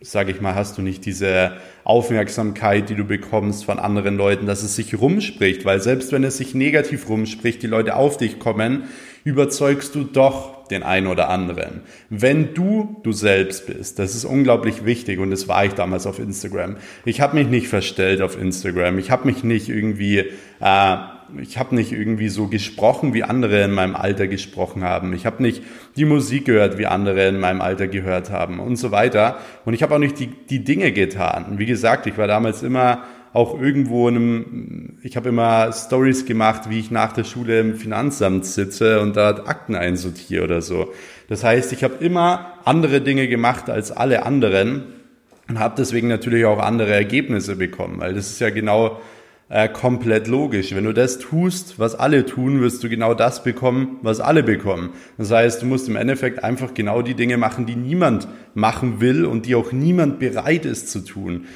sage 0.00 0.32
ich 0.32 0.40
mal, 0.40 0.54
hast 0.54 0.78
du 0.78 0.82
nicht 0.82 1.04
diese 1.04 1.52
Aufmerksamkeit, 1.84 2.88
die 2.88 2.94
du 2.94 3.04
bekommst 3.04 3.66
von 3.66 3.78
anderen 3.78 4.16
Leuten, 4.16 4.46
dass 4.46 4.62
es 4.62 4.74
sich 4.74 4.98
rumspricht, 4.98 5.66
weil 5.66 5.80
selbst 5.80 6.12
wenn 6.12 6.24
es 6.24 6.38
sich 6.38 6.54
negativ 6.54 7.08
rumspricht, 7.08 7.62
die 7.62 7.66
Leute 7.66 7.94
auf 7.94 8.16
dich 8.16 8.38
kommen, 8.38 8.84
überzeugst 9.28 9.94
du 9.94 10.04
doch 10.04 10.66
den 10.68 10.82
einen 10.82 11.06
oder 11.06 11.30
anderen. 11.30 11.80
Wenn 12.10 12.54
du 12.54 13.00
du 13.02 13.12
selbst 13.12 13.66
bist, 13.66 13.98
das 13.98 14.14
ist 14.14 14.24
unglaublich 14.24 14.84
wichtig 14.84 15.18
und 15.18 15.30
das 15.30 15.48
war 15.48 15.64
ich 15.64 15.72
damals 15.74 16.06
auf 16.06 16.18
Instagram. 16.18 16.76
Ich 17.04 17.20
habe 17.20 17.36
mich 17.36 17.48
nicht 17.48 17.68
verstellt 17.68 18.20
auf 18.20 18.40
Instagram. 18.40 18.98
Ich 18.98 19.10
habe 19.10 19.26
mich 19.26 19.44
nicht 19.44 19.68
irgendwie 19.68 20.24
äh, 20.60 20.96
ich 21.40 21.58
habe 21.58 21.74
nicht 21.74 21.92
irgendwie 21.92 22.28
so 22.28 22.46
gesprochen, 22.46 23.12
wie 23.12 23.22
andere 23.22 23.62
in 23.62 23.72
meinem 23.72 23.94
Alter 23.94 24.26
gesprochen 24.26 24.82
haben. 24.82 25.12
Ich 25.12 25.26
habe 25.26 25.42
nicht 25.42 25.62
die 25.96 26.06
Musik 26.06 26.46
gehört, 26.46 26.78
wie 26.78 26.86
andere 26.86 27.28
in 27.28 27.38
meinem 27.38 27.60
Alter 27.60 27.86
gehört 27.86 28.30
haben 28.30 28.60
und 28.60 28.76
so 28.76 28.90
weiter. 28.90 29.38
Und 29.64 29.74
ich 29.74 29.82
habe 29.82 29.94
auch 29.94 29.98
nicht 29.98 30.18
die, 30.18 30.28
die 30.28 30.64
Dinge 30.64 30.92
getan. 30.92 31.58
Wie 31.58 31.66
gesagt, 31.66 32.06
ich 32.06 32.16
war 32.16 32.26
damals 32.26 32.62
immer 32.62 33.04
auch 33.38 33.60
irgendwo 33.60 34.08
in 34.08 34.16
einem, 34.16 34.98
ich 35.04 35.16
habe 35.16 35.28
immer 35.28 35.72
Stories 35.72 36.26
gemacht, 36.26 36.68
wie 36.70 36.80
ich 36.80 36.90
nach 36.90 37.12
der 37.12 37.22
Schule 37.22 37.60
im 37.60 37.76
Finanzamt 37.76 38.44
sitze 38.44 39.00
und 39.00 39.16
da 39.16 39.28
Akten 39.28 39.76
einsortiere 39.76 40.42
oder 40.42 40.60
so. 40.60 40.92
Das 41.28 41.44
heißt, 41.44 41.72
ich 41.72 41.84
habe 41.84 42.04
immer 42.04 42.54
andere 42.64 43.00
Dinge 43.00 43.28
gemacht 43.28 43.70
als 43.70 43.92
alle 43.92 44.26
anderen 44.26 44.86
und 45.48 45.60
habe 45.60 45.76
deswegen 45.78 46.08
natürlich 46.08 46.46
auch 46.46 46.58
andere 46.58 46.92
Ergebnisse 46.92 47.54
bekommen, 47.54 48.00
weil 48.00 48.14
das 48.14 48.28
ist 48.28 48.40
ja 48.40 48.50
genau 48.50 49.00
äh, 49.50 49.68
komplett 49.68 50.26
logisch. 50.26 50.74
Wenn 50.74 50.84
du 50.84 50.92
das 50.92 51.20
tust, 51.20 51.78
was 51.78 51.94
alle 51.94 52.26
tun, 52.26 52.60
wirst 52.60 52.82
du 52.82 52.88
genau 52.88 53.14
das 53.14 53.44
bekommen, 53.44 53.98
was 54.02 54.18
alle 54.18 54.42
bekommen. 54.42 54.90
Das 55.16 55.30
heißt, 55.30 55.62
du 55.62 55.66
musst 55.66 55.88
im 55.88 55.94
Endeffekt 55.94 56.42
einfach 56.42 56.74
genau 56.74 57.02
die 57.02 57.14
Dinge 57.14 57.36
machen, 57.36 57.66
die 57.66 57.76
niemand 57.76 58.26
machen 58.54 59.00
will 59.00 59.24
und 59.24 59.46
die 59.46 59.54
auch 59.54 59.70
niemand 59.70 60.18
bereit 60.18 60.66
ist 60.66 60.90
zu 60.90 61.04
tun. 61.04 61.46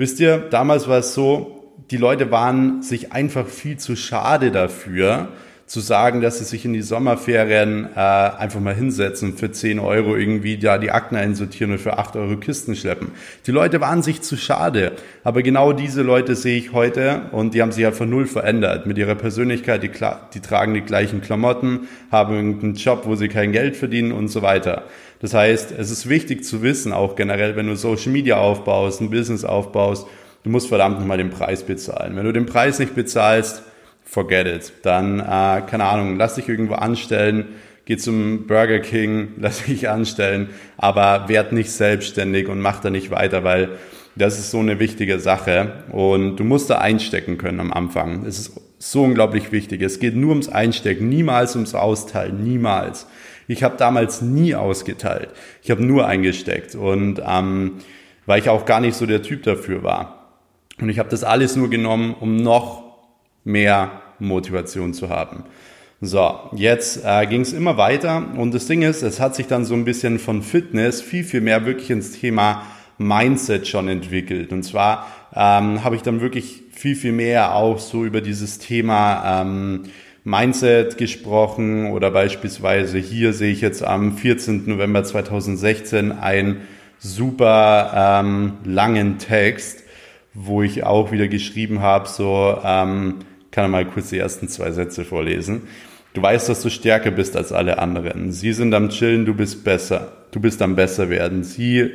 Wisst 0.00 0.18
ihr, 0.18 0.38
damals 0.38 0.88
war 0.88 1.00
es 1.00 1.12
so, 1.12 1.74
die 1.90 1.98
Leute 1.98 2.30
waren 2.30 2.80
sich 2.80 3.12
einfach 3.12 3.46
viel 3.46 3.76
zu 3.76 3.96
schade 3.96 4.50
dafür, 4.50 5.28
zu 5.66 5.80
sagen, 5.80 6.22
dass 6.22 6.38
sie 6.38 6.44
sich 6.44 6.64
in 6.64 6.72
die 6.72 6.80
Sommerferien 6.80 7.86
äh, 7.94 7.98
einfach 7.98 8.60
mal 8.60 8.74
hinsetzen 8.74 9.36
für 9.36 9.52
10 9.52 9.78
Euro 9.78 10.16
irgendwie 10.16 10.56
da 10.56 10.78
die 10.78 10.90
Akten 10.90 11.16
einsortieren 11.16 11.72
und 11.72 11.80
für 11.80 11.98
8 11.98 12.16
Euro 12.16 12.38
Kisten 12.38 12.74
schleppen. 12.76 13.08
Die 13.46 13.50
Leute 13.50 13.82
waren 13.82 14.02
sich 14.02 14.22
zu 14.22 14.38
schade. 14.38 14.92
Aber 15.22 15.42
genau 15.42 15.74
diese 15.74 16.00
Leute 16.00 16.34
sehe 16.34 16.56
ich 16.56 16.72
heute 16.72 17.28
und 17.32 17.52
die 17.52 17.60
haben 17.60 17.70
sich 17.70 17.84
einfach 17.84 18.06
null 18.06 18.26
verändert. 18.26 18.86
Mit 18.86 18.96
ihrer 18.96 19.16
Persönlichkeit, 19.16 19.82
die, 19.82 19.90
die 20.32 20.40
tragen 20.40 20.72
die 20.72 20.80
gleichen 20.80 21.20
Klamotten, 21.20 21.88
haben 22.10 22.34
irgendeinen 22.34 22.74
Job, 22.74 23.02
wo 23.04 23.16
sie 23.16 23.28
kein 23.28 23.52
Geld 23.52 23.76
verdienen 23.76 24.12
und 24.12 24.28
so 24.28 24.40
weiter. 24.40 24.84
Das 25.20 25.34
heißt, 25.34 25.72
es 25.72 25.90
ist 25.90 26.08
wichtig 26.08 26.44
zu 26.44 26.62
wissen, 26.62 26.92
auch 26.92 27.14
generell, 27.14 27.54
wenn 27.54 27.66
du 27.66 27.76
Social 27.76 28.10
Media 28.10 28.38
aufbaust, 28.38 29.00
ein 29.00 29.10
Business 29.10 29.44
aufbaust, 29.44 30.06
du 30.44 30.50
musst 30.50 30.68
verdammt 30.68 30.98
nochmal 30.98 31.18
den 31.18 31.30
Preis 31.30 31.62
bezahlen. 31.62 32.16
Wenn 32.16 32.24
du 32.24 32.32
den 32.32 32.46
Preis 32.46 32.78
nicht 32.78 32.94
bezahlst, 32.94 33.62
forget 34.04 34.46
it. 34.46 34.72
Dann, 34.82 35.20
äh, 35.20 35.62
keine 35.66 35.84
Ahnung, 35.84 36.16
lass 36.16 36.36
dich 36.36 36.48
irgendwo 36.48 36.74
anstellen, 36.74 37.48
geh 37.84 37.98
zum 37.98 38.46
Burger 38.46 38.80
King, 38.80 39.34
lass 39.38 39.64
dich 39.64 39.88
anstellen, 39.88 40.48
aber 40.78 41.28
werd 41.28 41.52
nicht 41.52 41.70
selbstständig 41.70 42.48
und 42.48 42.60
mach 42.60 42.80
da 42.80 42.88
nicht 42.88 43.10
weiter, 43.10 43.44
weil 43.44 43.70
das 44.16 44.38
ist 44.38 44.50
so 44.50 44.58
eine 44.58 44.80
wichtige 44.80 45.20
Sache 45.20 45.84
und 45.92 46.36
du 46.36 46.44
musst 46.44 46.70
da 46.70 46.78
einstecken 46.78 47.38
können 47.38 47.60
am 47.60 47.72
Anfang. 47.72 48.24
Es 48.24 48.38
ist 48.38 48.60
so 48.78 49.04
unglaublich 49.04 49.52
wichtig. 49.52 49.82
Es 49.82 50.00
geht 50.00 50.16
nur 50.16 50.30
ums 50.30 50.48
Einstecken, 50.48 51.08
niemals 51.08 51.54
ums 51.54 51.74
Austeilen, 51.74 52.42
niemals. 52.42 53.06
Ich 53.50 53.64
habe 53.64 53.76
damals 53.76 54.22
nie 54.22 54.54
ausgeteilt. 54.54 55.30
Ich 55.60 55.72
habe 55.72 55.84
nur 55.84 56.06
eingesteckt 56.06 56.76
und 56.76 57.20
ähm, 57.26 57.78
weil 58.24 58.38
ich 58.38 58.48
auch 58.48 58.64
gar 58.64 58.80
nicht 58.80 58.94
so 58.94 59.06
der 59.06 59.22
Typ 59.22 59.42
dafür 59.42 59.82
war. 59.82 60.36
Und 60.80 60.88
ich 60.88 61.00
habe 61.00 61.08
das 61.08 61.24
alles 61.24 61.56
nur 61.56 61.68
genommen, 61.68 62.14
um 62.20 62.36
noch 62.36 62.84
mehr 63.42 64.02
Motivation 64.20 64.94
zu 64.94 65.08
haben. 65.08 65.42
So, 66.00 66.38
jetzt 66.54 67.04
äh, 67.04 67.26
ging 67.26 67.40
es 67.40 67.52
immer 67.52 67.76
weiter 67.76 68.24
und 68.36 68.54
das 68.54 68.66
Ding 68.66 68.82
ist, 68.82 69.02
es 69.02 69.18
hat 69.18 69.34
sich 69.34 69.48
dann 69.48 69.64
so 69.64 69.74
ein 69.74 69.84
bisschen 69.84 70.20
von 70.20 70.42
Fitness 70.42 71.02
viel, 71.02 71.24
viel 71.24 71.40
mehr 71.40 71.66
wirklich 71.66 71.90
ins 71.90 72.12
Thema 72.12 72.62
Mindset 72.98 73.66
schon 73.66 73.88
entwickelt. 73.88 74.52
Und 74.52 74.62
zwar 74.62 75.08
ähm, 75.34 75.82
habe 75.82 75.96
ich 75.96 76.02
dann 76.02 76.20
wirklich 76.20 76.62
viel, 76.70 76.94
viel 76.94 77.12
mehr 77.12 77.56
auch 77.56 77.80
so 77.80 78.04
über 78.04 78.20
dieses 78.20 78.60
Thema 78.60 79.42
ähm, 79.42 79.82
Mindset 80.24 80.98
gesprochen 80.98 81.92
oder 81.92 82.10
beispielsweise 82.10 82.98
hier 82.98 83.32
sehe 83.32 83.52
ich 83.52 83.60
jetzt 83.60 83.82
am 83.82 84.16
14. 84.16 84.68
November 84.68 85.02
2016 85.02 86.12
einen 86.12 86.62
super 86.98 88.20
ähm, 88.22 88.58
langen 88.64 89.18
Text, 89.18 89.82
wo 90.34 90.62
ich 90.62 90.84
auch 90.84 91.10
wieder 91.10 91.28
geschrieben 91.28 91.80
habe, 91.80 92.08
so 92.08 92.58
ähm, 92.62 93.16
kann 93.50 93.70
mal 93.70 93.86
kurz 93.86 94.10
die 94.10 94.18
ersten 94.18 94.48
zwei 94.48 94.70
Sätze 94.70 95.04
vorlesen. 95.04 95.62
Du 96.12 96.22
weißt, 96.22 96.48
dass 96.48 96.62
du 96.62 96.70
stärker 96.70 97.10
bist 97.10 97.36
als 97.36 97.52
alle 97.52 97.78
anderen. 97.78 98.32
Sie 98.32 98.52
sind 98.52 98.74
am 98.74 98.90
Chillen, 98.90 99.24
du 99.24 99.34
bist 99.34 99.64
besser. 99.64 100.12
Du 100.32 100.40
bist 100.40 100.60
am 100.60 100.76
besser 100.76 101.08
werden. 101.08 101.44
Sie 101.44 101.90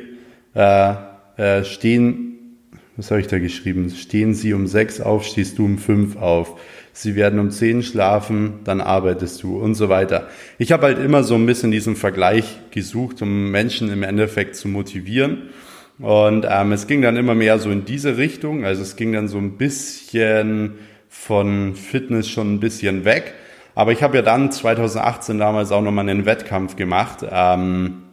äh, 0.54 0.94
äh, 1.36 1.64
stehen, 1.64 2.58
was 2.96 3.10
habe 3.10 3.20
ich 3.20 3.26
da 3.26 3.38
geschrieben? 3.38 3.90
Stehen 3.90 4.34
sie 4.34 4.54
um 4.54 4.66
sechs 4.66 5.00
auf, 5.00 5.24
stehst 5.24 5.58
du 5.58 5.66
um 5.66 5.78
fünf 5.78 6.16
auf. 6.16 6.58
Sie 6.98 7.14
werden 7.14 7.38
um 7.40 7.50
zehn 7.50 7.82
schlafen, 7.82 8.60
dann 8.64 8.80
arbeitest 8.80 9.42
du 9.42 9.58
und 9.58 9.74
so 9.74 9.90
weiter. 9.90 10.28
Ich 10.56 10.72
habe 10.72 10.86
halt 10.86 10.98
immer 10.98 11.24
so 11.24 11.34
ein 11.34 11.44
bisschen 11.44 11.70
diesen 11.70 11.94
Vergleich 11.94 12.58
gesucht, 12.70 13.20
um 13.20 13.50
Menschen 13.50 13.92
im 13.92 14.02
Endeffekt 14.02 14.56
zu 14.56 14.66
motivieren. 14.66 15.50
Und 15.98 16.46
ähm, 16.48 16.72
es 16.72 16.86
ging 16.86 17.02
dann 17.02 17.18
immer 17.18 17.34
mehr 17.34 17.58
so 17.58 17.70
in 17.70 17.84
diese 17.84 18.16
Richtung. 18.16 18.64
Also 18.64 18.80
es 18.80 18.96
ging 18.96 19.12
dann 19.12 19.28
so 19.28 19.36
ein 19.36 19.58
bisschen 19.58 20.76
von 21.10 21.74
Fitness 21.74 22.30
schon 22.30 22.54
ein 22.54 22.60
bisschen 22.60 23.04
weg. 23.04 23.34
Aber 23.74 23.92
ich 23.92 24.02
habe 24.02 24.16
ja 24.16 24.22
dann 24.22 24.50
2018 24.50 25.38
damals 25.38 25.72
auch 25.72 25.82
nochmal 25.82 26.08
einen 26.08 26.24
Wettkampf 26.24 26.76
gemacht 26.76 27.26
ähm, 27.30 28.04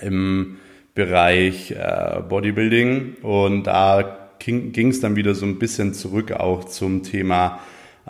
im 0.00 0.58
Bereich 0.94 1.72
äh, 1.72 2.20
Bodybuilding 2.28 3.16
und 3.22 3.64
da 3.64 4.30
ging 4.38 4.90
es 4.90 5.00
dann 5.00 5.16
wieder 5.16 5.34
so 5.34 5.44
ein 5.44 5.58
bisschen 5.58 5.92
zurück 5.92 6.30
auch 6.30 6.64
zum 6.64 7.02
Thema 7.02 7.58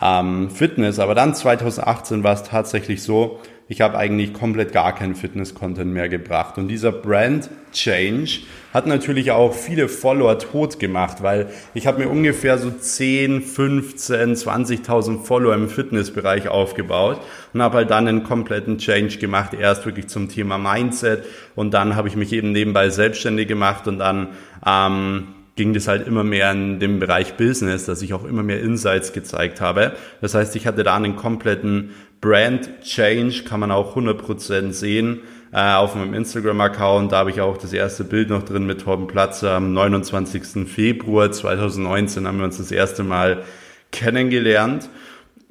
ähm, 0.00 0.50
Fitness. 0.50 0.98
Aber 0.98 1.14
dann 1.14 1.34
2018 1.34 2.24
war 2.24 2.34
es 2.34 2.42
tatsächlich 2.42 3.02
so, 3.02 3.40
ich 3.68 3.80
habe 3.80 3.96
eigentlich 3.96 4.34
komplett 4.34 4.72
gar 4.72 4.94
keinen 4.94 5.14
Fitness-Content 5.14 5.90
mehr 5.90 6.10
gebracht. 6.10 6.58
Und 6.58 6.68
dieser 6.68 6.92
Brand-Change 6.92 8.40
hat 8.74 8.86
natürlich 8.86 9.30
auch 9.30 9.54
viele 9.54 9.88
Follower 9.88 10.38
tot 10.38 10.78
gemacht, 10.78 11.22
weil 11.22 11.48
ich 11.72 11.86
habe 11.86 12.00
mir 12.00 12.10
ungefähr 12.10 12.58
so 12.58 12.70
10, 12.70 13.40
15, 13.40 14.34
20.000 14.34 15.22
Follower 15.22 15.54
im 15.54 15.70
Fitnessbereich 15.70 16.48
aufgebaut 16.48 17.22
und 17.54 17.62
habe 17.62 17.78
halt 17.78 17.90
dann 17.90 18.08
einen 18.08 18.24
kompletten 18.24 18.76
Change 18.76 19.16
gemacht. 19.16 19.54
Erst 19.54 19.86
wirklich 19.86 20.08
zum 20.08 20.28
Thema 20.28 20.58
Mindset 20.58 21.24
und 21.54 21.72
dann 21.72 21.96
habe 21.96 22.08
ich 22.08 22.16
mich 22.16 22.32
eben 22.32 22.52
nebenbei 22.52 22.90
selbstständig 22.90 23.48
gemacht 23.48 23.88
und 23.88 23.98
dann 23.98 24.28
ähm, 24.66 25.28
ging 25.56 25.74
das 25.74 25.88
halt 25.88 26.06
immer 26.06 26.24
mehr 26.24 26.50
in 26.52 26.80
dem 26.80 26.98
Bereich 26.98 27.34
Business, 27.34 27.84
dass 27.84 28.02
ich 28.02 28.14
auch 28.14 28.24
immer 28.24 28.42
mehr 28.42 28.60
Insights 28.60 29.12
gezeigt 29.12 29.60
habe. 29.60 29.92
Das 30.20 30.34
heißt, 30.34 30.56
ich 30.56 30.66
hatte 30.66 30.82
da 30.82 30.96
einen 30.96 31.16
kompletten 31.16 31.90
Brand 32.20 32.82
Change, 32.82 33.42
kann 33.44 33.60
man 33.60 33.70
auch 33.70 33.96
100% 33.96 34.72
sehen 34.72 35.20
äh, 35.52 35.74
auf 35.74 35.94
meinem 35.94 36.14
Instagram-Account. 36.14 37.12
Da 37.12 37.18
habe 37.18 37.30
ich 37.30 37.40
auch 37.40 37.58
das 37.58 37.72
erste 37.72 38.04
Bild 38.04 38.30
noch 38.30 38.44
drin 38.44 38.64
mit 38.64 38.80
Torben 38.80 39.06
Platzer. 39.06 39.52
Am 39.52 39.72
29. 39.72 40.66
Februar 40.68 41.30
2019 41.30 42.26
haben 42.26 42.38
wir 42.38 42.44
uns 42.44 42.58
das 42.58 42.70
erste 42.70 43.02
Mal 43.02 43.42
kennengelernt. 43.90 44.88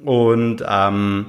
Und 0.00 0.64
ähm, 0.68 1.26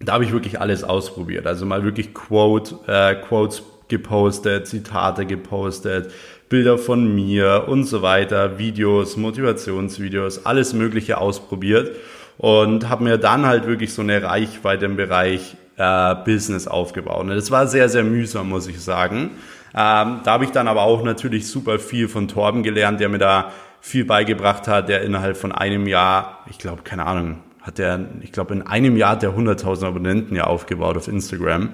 da 0.00 0.14
habe 0.14 0.24
ich 0.24 0.32
wirklich 0.32 0.60
alles 0.60 0.84
ausprobiert. 0.84 1.46
Also 1.46 1.66
mal 1.66 1.84
wirklich 1.84 2.14
Quote, 2.14 2.76
äh, 2.86 3.16
Quotes 3.16 3.62
gepostet, 3.88 4.66
Zitate 4.66 5.26
gepostet, 5.26 6.12
Bilder 6.48 6.78
von 6.78 7.14
mir 7.14 7.64
und 7.68 7.84
so 7.84 8.02
weiter, 8.02 8.58
Videos, 8.58 9.16
Motivationsvideos, 9.16 10.46
alles 10.46 10.72
Mögliche 10.72 11.18
ausprobiert 11.18 11.90
und 12.38 12.88
habe 12.88 13.04
mir 13.04 13.18
dann 13.18 13.46
halt 13.46 13.66
wirklich 13.66 13.92
so 13.92 14.02
eine 14.02 14.22
Reichweite 14.22 14.86
im 14.86 14.96
Bereich 14.96 15.56
äh, 15.76 16.14
Business 16.24 16.66
aufgebaut. 16.66 17.22
Und 17.22 17.28
das 17.28 17.50
war 17.50 17.66
sehr, 17.66 17.88
sehr 17.88 18.04
mühsam, 18.04 18.48
muss 18.48 18.66
ich 18.66 18.80
sagen. 18.80 19.32
Ähm, 19.74 20.20
da 20.24 20.26
habe 20.26 20.44
ich 20.44 20.50
dann 20.50 20.68
aber 20.68 20.82
auch 20.82 21.02
natürlich 21.04 21.46
super 21.46 21.78
viel 21.78 22.08
von 22.08 22.28
Torben 22.28 22.62
gelernt, 22.62 23.00
der 23.00 23.08
mir 23.08 23.18
da 23.18 23.52
viel 23.80 24.04
beigebracht 24.04 24.66
hat, 24.66 24.88
der 24.88 25.02
innerhalb 25.02 25.36
von 25.36 25.52
einem 25.52 25.86
Jahr, 25.86 26.44
ich 26.50 26.58
glaube, 26.58 26.82
keine 26.82 27.06
Ahnung, 27.06 27.38
hat 27.60 27.78
der, 27.78 28.00
ich 28.22 28.32
glaube, 28.32 28.54
in 28.54 28.62
einem 28.62 28.96
Jahr 28.96 29.12
hat 29.12 29.22
der 29.22 29.36
100.000 29.36 29.86
Abonnenten 29.86 30.34
ja 30.34 30.44
aufgebaut 30.44 30.96
auf 30.96 31.06
Instagram 31.06 31.70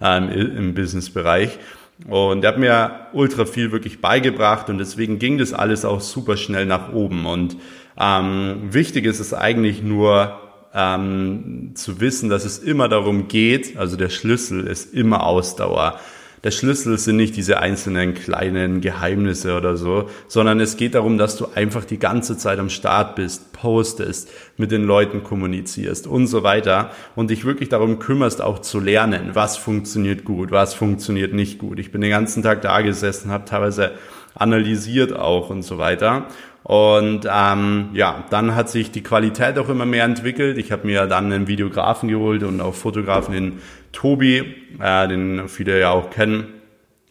ähm, 0.00 0.28
im 0.28 0.74
Businessbereich. 0.74 1.58
Und 2.06 2.44
er 2.44 2.48
hat 2.48 2.58
mir 2.58 3.08
ultra 3.12 3.44
viel 3.44 3.72
wirklich 3.72 4.00
beigebracht 4.00 4.70
und 4.70 4.78
deswegen 4.78 5.18
ging 5.18 5.38
das 5.38 5.52
alles 5.52 5.84
auch 5.84 6.00
super 6.00 6.36
schnell 6.36 6.64
nach 6.64 6.92
oben. 6.92 7.26
Und 7.26 7.56
ähm, 7.98 8.68
wichtig 8.70 9.04
ist 9.04 9.18
es 9.18 9.34
eigentlich 9.34 9.82
nur 9.82 10.38
ähm, 10.74 11.72
zu 11.74 12.00
wissen, 12.00 12.28
dass 12.28 12.44
es 12.44 12.58
immer 12.58 12.88
darum 12.88 13.26
geht, 13.26 13.76
also 13.76 13.96
der 13.96 14.10
Schlüssel 14.10 14.66
ist 14.66 14.94
immer 14.94 15.24
Ausdauer 15.24 15.98
der 16.44 16.50
Schlüssel 16.50 16.98
sind 16.98 17.16
nicht 17.16 17.36
diese 17.36 17.58
einzelnen 17.58 18.14
kleinen 18.14 18.80
Geheimnisse 18.80 19.56
oder 19.56 19.76
so, 19.76 20.08
sondern 20.28 20.60
es 20.60 20.76
geht 20.76 20.94
darum, 20.94 21.18
dass 21.18 21.36
du 21.36 21.46
einfach 21.54 21.84
die 21.84 21.98
ganze 21.98 22.36
Zeit 22.36 22.58
am 22.58 22.70
Start 22.70 23.16
bist, 23.16 23.52
postest, 23.52 24.30
mit 24.56 24.70
den 24.70 24.84
Leuten 24.84 25.22
kommunizierst 25.22 26.06
und 26.06 26.26
so 26.26 26.42
weiter 26.42 26.90
und 27.16 27.30
dich 27.30 27.44
wirklich 27.44 27.68
darum 27.68 27.98
kümmerst, 27.98 28.40
auch 28.42 28.60
zu 28.60 28.80
lernen, 28.80 29.30
was 29.34 29.56
funktioniert 29.56 30.24
gut, 30.24 30.50
was 30.50 30.74
funktioniert 30.74 31.32
nicht 31.32 31.58
gut. 31.58 31.78
Ich 31.78 31.90
bin 31.90 32.00
den 32.00 32.10
ganzen 32.10 32.42
Tag 32.42 32.62
da 32.62 32.80
gesessen, 32.80 33.30
habe 33.30 33.44
teilweise 33.44 33.92
analysiert 34.38 35.12
auch 35.14 35.50
und 35.50 35.62
so 35.62 35.78
weiter. 35.78 36.26
Und 36.62 37.26
ähm, 37.32 37.90
ja, 37.94 38.24
dann 38.30 38.54
hat 38.54 38.68
sich 38.68 38.90
die 38.90 39.02
Qualität 39.02 39.58
auch 39.58 39.68
immer 39.68 39.86
mehr 39.86 40.04
entwickelt. 40.04 40.58
Ich 40.58 40.70
habe 40.70 40.86
mir 40.86 41.06
dann 41.06 41.32
einen 41.32 41.46
Videografen 41.46 42.08
geholt 42.08 42.42
und 42.42 42.60
auch 42.60 42.74
Fotografen, 42.74 43.32
den 43.32 43.58
Tobi, 43.92 44.54
äh, 44.80 45.08
den 45.08 45.48
viele 45.48 45.80
ja 45.80 45.90
auch 45.90 46.10
kennen, 46.10 46.48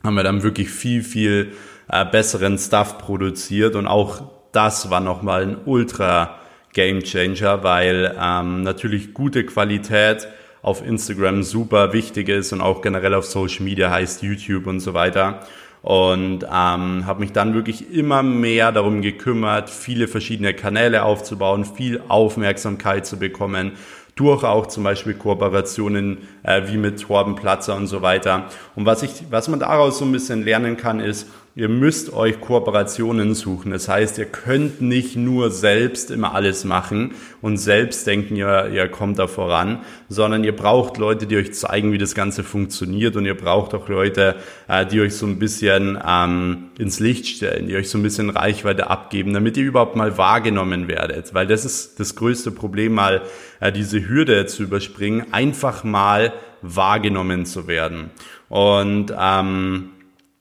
haben 0.04 0.16
wir 0.16 0.24
dann 0.24 0.44
wirklich 0.44 0.70
viel, 0.70 1.02
viel 1.02 1.54
äh, 1.90 2.06
besseren 2.06 2.58
Stuff 2.58 2.98
produziert 3.00 3.76
und 3.76 3.88
auch 3.88 4.22
das 4.52 4.90
war 4.90 5.00
nochmal 5.00 5.44
ein 5.44 5.58
ultra 5.66 6.36
Game 6.74 7.02
Changer, 7.02 7.64
weil 7.64 8.16
ähm, 8.22 8.62
natürlich 8.62 9.14
gute 9.14 9.44
Qualität 9.44 10.28
auf 10.62 10.86
Instagram 10.86 11.44
super 11.44 11.94
wichtig 11.94 12.30
ist 12.30 12.54
und 12.54 12.62
auch 12.62 12.82
generell 12.82 13.16
auf 13.16 13.26
Social 13.26 13.64
Media 13.64 13.90
heißt 13.90 14.22
YouTube 14.22 14.68
und 14.68 14.82
so 14.82 14.94
weiter 14.94 15.40
und 15.88 16.44
ähm, 16.44 17.06
habe 17.06 17.22
mich 17.22 17.32
dann 17.32 17.54
wirklich 17.54 17.94
immer 17.94 18.22
mehr 18.22 18.74
darum 18.74 19.02
gekümmert, 19.02 19.70
viele 19.70 20.10
verschiedene 20.10 20.54
Kanäle 20.54 21.04
aufzubauen, 21.04 21.64
viel 21.64 22.02
Aufmerksamkeit 22.10 23.06
zu 23.06 23.18
bekommen 23.18 23.72
durch 24.16 24.44
auch 24.44 24.68
zum 24.68 24.84
Beispiel 24.84 25.14
Kooperationen 25.14 26.18
äh, 26.44 26.64
wie 26.66 26.76
mit 26.76 27.00
Torben 27.00 27.36
Platzer 27.36 27.78
und 27.78 27.88
so 27.88 28.02
weiter. 28.02 28.50
Und 28.76 28.86
was 28.86 29.02
ich, 29.02 29.12
was 29.30 29.48
man 29.48 29.62
daraus 29.62 30.00
so 30.00 30.04
ein 30.04 30.12
bisschen 30.12 30.44
lernen 30.44 30.76
kann, 30.76 31.00
ist, 31.00 31.30
Ihr 31.58 31.70
müsst 31.70 32.14
euch 32.14 32.40
Kooperationen 32.40 33.34
suchen. 33.34 33.72
Das 33.72 33.90
heißt, 33.90 34.20
ihr 34.20 34.28
könnt 34.28 34.80
nicht 34.80 35.16
nur 35.16 35.50
selbst 35.50 36.12
immer 36.12 36.36
alles 36.36 36.66
machen 36.66 37.16
und 37.42 37.58
selbst 37.58 38.06
denken, 38.06 38.36
ihr, 38.36 38.70
ihr 38.72 38.88
kommt 38.90 39.18
da 39.18 39.26
voran, 39.26 39.80
sondern 40.08 40.44
ihr 40.44 40.56
braucht 40.56 41.00
Leute, 41.00 41.26
die 41.26 41.36
euch 41.36 41.56
zeigen, 41.56 41.92
wie 41.92 41.98
das 41.98 42.14
Ganze 42.14 42.44
funktioniert 42.44 43.16
und 43.16 43.26
ihr 43.26 43.36
braucht 43.36 43.74
auch 43.74 43.90
Leute, 43.90 44.36
äh, 44.68 44.86
die 44.86 45.02
euch 45.02 45.16
so 45.16 45.26
ein 45.26 45.40
bisschen 45.40 45.98
ähm, 46.08 46.66
ins 46.78 47.00
Licht 47.00 47.26
stellen, 47.26 47.66
die 47.66 47.76
euch 47.76 47.90
so 47.90 47.98
ein 47.98 48.04
bisschen 48.04 48.30
Reichweite 48.30 48.92
abgeben, 48.92 49.34
damit 49.34 49.58
ihr 49.58 49.64
überhaupt 49.64 49.96
mal 49.96 50.16
wahrgenommen 50.16 50.88
werdet. 50.88 51.34
Weil 51.34 51.48
das 51.48 51.66
ist 51.66 52.00
das 52.00 52.16
größte 52.16 52.52
Problem, 52.52 52.94
mal 52.94 53.24
äh, 53.62 53.72
diese 53.72 54.08
Hürde 54.08 54.46
zu 54.46 54.62
überspringen, 54.62 55.34
einfach 55.34 55.84
mal 55.84 56.34
wahrgenommen 56.62 57.48
zu 57.48 57.68
werden. 57.68 58.12
Und 58.48 59.12
ähm, 59.20 59.90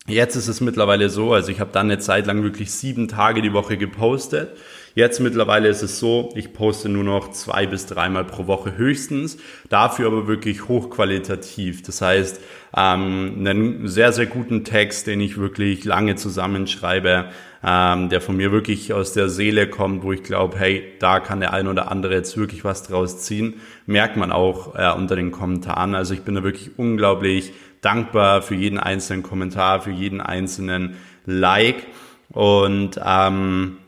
Jetzt 0.09 0.37
ist 0.37 0.47
es 0.47 0.61
mittlerweile 0.61 1.09
so, 1.11 1.33
also 1.33 1.51
ich 1.51 1.59
habe 1.59 1.73
dann 1.73 1.87
eine 1.87 1.99
Zeit 1.99 2.27
lang 2.27 2.45
wirklich 2.45 2.71
sieben 2.71 3.09
Tage 3.09 3.43
die 3.43 3.53
Woche 3.53 3.77
gepostet. 3.77 4.57
Jetzt 4.95 5.19
mittlerweile 5.21 5.69
ist 5.69 5.83
es 5.83 5.99
so, 5.99 6.33
ich 6.37 6.53
poste 6.53 6.89
nur 6.89 7.03
noch 7.03 7.33
zwei 7.33 7.67
bis 7.67 7.87
dreimal 7.87 8.25
pro 8.25 8.47
Woche 8.47 8.77
höchstens, 8.77 9.37
dafür 9.69 10.07
aber 10.07 10.29
wirklich 10.29 10.69
hochqualitativ. 10.69 11.83
Das 11.83 12.01
heißt, 12.01 12.41
ähm, 12.77 13.35
einen 13.39 13.89
sehr, 13.89 14.13
sehr 14.13 14.27
guten 14.27 14.65
Text, 14.65 15.09
den 15.09 15.21
ich 15.21 15.39
wirklich 15.39 15.85
lange 15.85 16.15
zusammenschreibe, 16.15 17.27
ähm, 17.65 18.09
der 18.09 18.21
von 18.21 18.37
mir 18.37 18.53
wirklich 18.53 18.93
aus 18.93 19.13
der 19.13 19.29
Seele 19.29 19.69
kommt, 19.69 20.05
wo 20.05 20.13
ich 20.13 20.23
glaube, 20.23 20.57
hey, 20.57 20.85
da 21.01 21.19
kann 21.19 21.41
der 21.41 21.53
ein 21.53 21.67
oder 21.67 21.91
andere 21.91 22.15
jetzt 22.15 22.37
wirklich 22.37 22.65
was 22.65 22.85
draus 22.85 23.19
ziehen, 23.19 23.55
merkt 23.87 24.17
man 24.17 24.31
auch 24.31 24.77
äh, 24.77 24.93
unter 24.97 25.17
den 25.17 25.33
Kommentaren. 25.33 25.95
Also 25.97 26.15
ich 26.15 26.23
bin 26.23 26.37
da 26.37 26.45
wirklich 26.45 26.79
unglaublich 26.79 27.53
dankbar 27.81 28.43
für 28.43 28.55
jeden 28.55 28.79
einzelnen 28.79 29.23
Kommentar, 29.23 29.81
für 29.81 29.91
jeden 29.91 30.21
einzelnen 30.21 30.97
Like. 31.25 31.87
Und 32.31 33.01
ähm, 33.05 33.79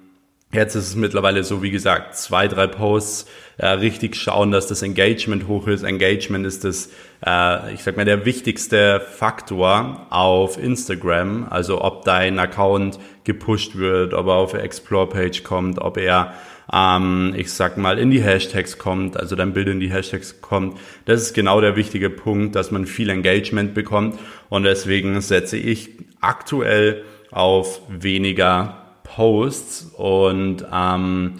jetzt 0.52 0.74
ist 0.74 0.88
es 0.88 0.96
mittlerweile 0.96 1.44
so, 1.44 1.62
wie 1.62 1.70
gesagt, 1.70 2.16
zwei, 2.16 2.48
drei 2.48 2.66
Posts 2.66 3.26
äh, 3.58 3.66
richtig 3.66 4.16
schauen, 4.16 4.50
dass 4.50 4.66
das 4.66 4.82
Engagement 4.82 5.48
hoch 5.48 5.66
ist. 5.66 5.82
Engagement 5.82 6.46
ist 6.46 6.64
das, 6.64 6.90
äh, 7.26 7.74
ich 7.74 7.82
sag 7.82 7.96
mal, 7.96 8.04
der 8.04 8.24
wichtigste 8.24 9.00
Faktor 9.00 10.06
auf 10.10 10.58
Instagram. 10.58 11.46
Also 11.50 11.82
ob 11.82 12.04
dein 12.04 12.38
Account 12.38 12.98
gepusht 13.28 13.76
wird, 13.76 14.12
ob 14.12 14.26
er 14.26 14.34
auf 14.34 14.54
Explore-Page 14.54 15.44
kommt, 15.44 15.78
ob 15.78 15.98
er 15.98 16.32
ähm, 16.72 17.34
ich 17.36 17.52
sag 17.52 17.76
mal, 17.78 17.98
in 17.98 18.10
die 18.10 18.22
Hashtags 18.22 18.78
kommt, 18.78 19.16
also 19.16 19.36
dein 19.36 19.52
Bild 19.52 19.68
in 19.68 19.80
die 19.80 19.90
Hashtags 19.90 20.40
kommt. 20.40 20.78
Das 21.04 21.22
ist 21.22 21.34
genau 21.34 21.60
der 21.60 21.76
wichtige 21.76 22.10
Punkt, 22.10 22.56
dass 22.56 22.70
man 22.70 22.86
viel 22.86 23.10
Engagement 23.10 23.74
bekommt 23.74 24.18
und 24.48 24.64
deswegen 24.64 25.20
setze 25.20 25.56
ich 25.56 25.90
aktuell 26.20 27.04
auf 27.30 27.80
weniger 27.88 28.98
Posts 29.04 29.92
und 29.96 30.66
ähm, 30.72 31.34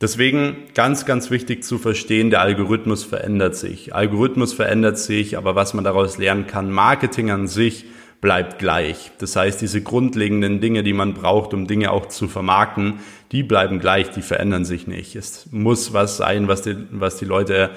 Deswegen 0.00 0.64
ganz, 0.74 1.06
ganz 1.06 1.30
wichtig 1.30 1.64
zu 1.64 1.78
verstehen, 1.78 2.28
der 2.28 2.42
Algorithmus 2.42 3.04
verändert 3.04 3.56
sich. 3.56 3.94
Algorithmus 3.94 4.52
verändert 4.52 4.98
sich, 4.98 5.38
aber 5.38 5.54
was 5.54 5.72
man 5.72 5.82
daraus 5.82 6.18
lernen 6.18 6.46
kann, 6.46 6.70
Marketing 6.70 7.30
an 7.30 7.46
sich 7.46 7.86
bleibt 8.24 8.58
gleich. 8.58 9.10
Das 9.18 9.36
heißt, 9.36 9.60
diese 9.60 9.82
grundlegenden 9.82 10.62
Dinge, 10.62 10.82
die 10.82 10.94
man 10.94 11.12
braucht, 11.12 11.52
um 11.52 11.66
Dinge 11.66 11.90
auch 11.90 12.06
zu 12.06 12.26
vermarkten, 12.26 13.00
die 13.32 13.42
bleiben 13.42 13.80
gleich, 13.80 14.10
die 14.12 14.22
verändern 14.22 14.64
sich 14.64 14.86
nicht. 14.86 15.14
Es 15.14 15.46
muss 15.52 15.92
was 15.92 16.16
sein, 16.16 16.48
was 16.48 16.62
die, 16.62 16.74
was 16.90 17.18
die 17.18 17.26
Leute, 17.26 17.68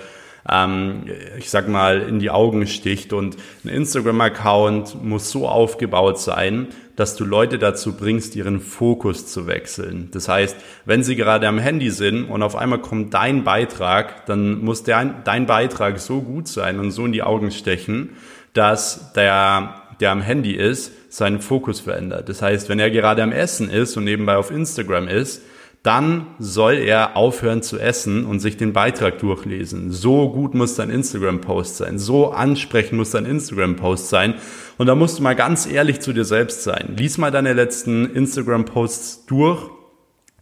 ähm, 0.50 1.04
ich 1.38 1.50
sag 1.50 1.68
mal, 1.68 2.02
in 2.02 2.20
die 2.20 2.30
Augen 2.30 2.66
sticht. 2.66 3.12
Und 3.12 3.36
ein 3.66 3.68
Instagram-Account 3.68 5.04
muss 5.04 5.32
so 5.32 5.50
aufgebaut 5.50 6.18
sein, 6.18 6.68
dass 6.96 7.18
du 7.18 7.26
Leute 7.26 7.60
dazu 7.60 7.98
bringst, 7.98 8.34
ihren 8.38 8.62
Fokus 8.62 9.28
zu 9.28 9.48
wechseln. 9.48 10.08
Das 10.14 10.30
heißt, 10.30 10.56
wenn 10.86 11.04
sie 11.04 11.18
gerade 11.18 11.50
am 11.50 11.60
Handy 11.60 11.92
sind 11.92 12.24
und 12.24 12.42
auf 12.42 12.56
einmal 12.56 12.80
kommt 12.80 13.14
dein 13.14 13.44
Beitrag, 13.44 14.26
dann 14.28 14.64
muss 14.64 14.84
der, 14.84 15.04
dein 15.26 15.46
Beitrag 15.46 16.00
so 16.00 16.22
gut 16.22 16.48
sein 16.48 16.80
und 16.80 16.92
so 16.92 17.06
in 17.06 17.12
die 17.12 17.24
Augen 17.24 17.52
stechen, 17.52 18.12
dass 18.54 19.12
der 19.12 19.87
der 20.00 20.12
am 20.12 20.22
Handy 20.22 20.54
ist, 20.54 20.92
seinen 21.10 21.40
Fokus 21.40 21.80
verändert. 21.80 22.30
Das 22.30 22.42
heißt, 22.42 22.70
wenn 22.70 22.80
er 22.80 22.92
gerade 22.92 23.24
am 23.24 23.32
Essen 23.32 23.70
ist 23.70 23.98
und 23.98 24.04
nebenbei 24.04 24.38
auf 24.38 24.52
Instagram 24.52 25.08
ist, 25.08 25.42
dann 25.84 26.28
soll 26.38 26.74
er 26.74 27.16
aufhören 27.16 27.62
zu 27.62 27.80
essen 27.80 28.26
und 28.26 28.40
sich 28.40 28.58
den 28.58 28.74
Beitrag 28.74 29.20
durchlesen. 29.20 29.92
So 29.92 30.30
gut 30.32 30.54
muss 30.54 30.76
dein 30.76 30.90
Instagram-Post 30.90 31.78
sein. 31.78 31.98
So 31.98 32.32
ansprechend 32.32 32.98
muss 32.98 33.12
dein 33.12 33.26
Instagram-Post 33.26 34.10
sein. 34.10 34.36
Und 34.78 34.88
da 34.88 34.96
musst 34.96 35.20
du 35.20 35.24
mal 35.24 35.36
ganz 35.36 35.66
ehrlich 35.66 36.02
zu 36.02 36.12
dir 36.12 36.26
selbst 36.26 36.64
sein. 36.64 36.96
Lies 36.98 37.18
mal 37.18 37.32
deine 37.32 37.54
letzten 37.54 38.06
Instagram-Posts 38.06 39.28
durch 39.28 39.70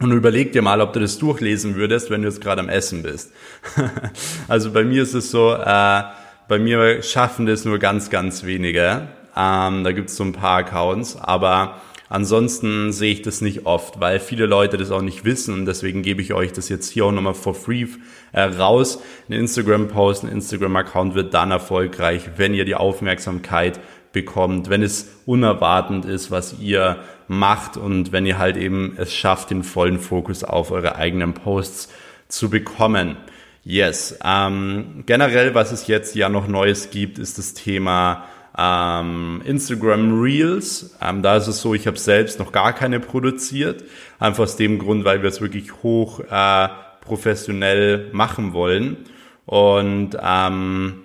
und 0.00 0.10
überleg 0.10 0.52
dir 0.52 0.62
mal, 0.62 0.80
ob 0.80 0.92
du 0.92 1.00
das 1.00 1.18
durchlesen 1.18 1.76
würdest, 1.76 2.10
wenn 2.10 2.22
du 2.22 2.28
jetzt 2.28 2.40
gerade 2.40 2.60
am 2.60 2.68
Essen 2.68 3.02
bist. 3.02 3.32
also 4.48 4.72
bei 4.72 4.84
mir 4.84 5.02
ist 5.02 5.14
es 5.14 5.30
so, 5.30 5.54
äh, 5.54 6.02
bei 6.48 6.58
mir 6.58 7.02
schaffen 7.02 7.46
das 7.46 7.64
nur 7.64 7.78
ganz, 7.78 8.10
ganz 8.10 8.44
wenige. 8.44 9.08
Ähm, 9.36 9.84
da 9.84 9.92
gibt 9.92 10.10
es 10.10 10.16
so 10.16 10.24
ein 10.24 10.32
paar 10.32 10.58
Accounts, 10.58 11.16
aber 11.16 11.80
ansonsten 12.08 12.92
sehe 12.92 13.12
ich 13.12 13.22
das 13.22 13.40
nicht 13.40 13.66
oft, 13.66 14.00
weil 14.00 14.20
viele 14.20 14.46
Leute 14.46 14.76
das 14.76 14.90
auch 14.90 15.02
nicht 15.02 15.24
wissen 15.24 15.52
und 15.52 15.66
deswegen 15.66 16.02
gebe 16.02 16.22
ich 16.22 16.32
euch 16.32 16.52
das 16.52 16.68
jetzt 16.68 16.90
hier 16.90 17.04
auch 17.04 17.12
nochmal 17.12 17.34
for 17.34 17.54
free 17.54 17.86
äh, 18.32 18.42
raus. 18.42 19.02
Ein 19.28 19.34
Instagram-Post, 19.34 20.24
ein 20.24 20.30
Instagram-Account 20.30 21.14
wird 21.14 21.34
dann 21.34 21.50
erfolgreich, 21.50 22.30
wenn 22.36 22.54
ihr 22.54 22.64
die 22.64 22.74
Aufmerksamkeit 22.74 23.80
bekommt, 24.12 24.70
wenn 24.70 24.82
es 24.82 25.10
unerwartend 25.26 26.06
ist, 26.06 26.30
was 26.30 26.58
ihr 26.58 26.96
macht 27.28 27.76
und 27.76 28.12
wenn 28.12 28.24
ihr 28.24 28.38
halt 28.38 28.56
eben 28.56 28.94
es 28.96 29.12
schafft, 29.12 29.50
den 29.50 29.62
vollen 29.62 29.98
Fokus 29.98 30.44
auf 30.44 30.70
eure 30.70 30.96
eigenen 30.96 31.34
Posts 31.34 31.90
zu 32.28 32.48
bekommen. 32.48 33.16
Yes. 33.64 34.18
Ähm, 34.24 35.02
generell, 35.06 35.54
was 35.54 35.72
es 35.72 35.88
jetzt 35.88 36.14
ja 36.14 36.28
noch 36.28 36.46
Neues 36.46 36.90
gibt, 36.90 37.18
ist 37.18 37.36
das 37.36 37.52
Thema 37.52 38.24
ähm, 38.58 39.42
Instagram 39.44 40.20
Reels. 40.20 40.96
Ähm, 41.02 41.22
da 41.22 41.36
ist 41.36 41.46
es 41.46 41.60
so, 41.60 41.74
ich 41.74 41.86
habe 41.86 41.98
selbst 41.98 42.38
noch 42.38 42.52
gar 42.52 42.72
keine 42.72 43.00
produziert. 43.00 43.84
Einfach 44.18 44.44
aus 44.44 44.56
dem 44.56 44.78
Grund, 44.78 45.04
weil 45.04 45.22
wir 45.22 45.28
es 45.28 45.40
wirklich 45.40 45.82
hoch 45.82 46.20
äh, 46.20 46.68
professionell 47.00 48.08
machen 48.12 48.52
wollen. 48.52 48.98
Und 49.44 50.16
ähm, 50.20 51.02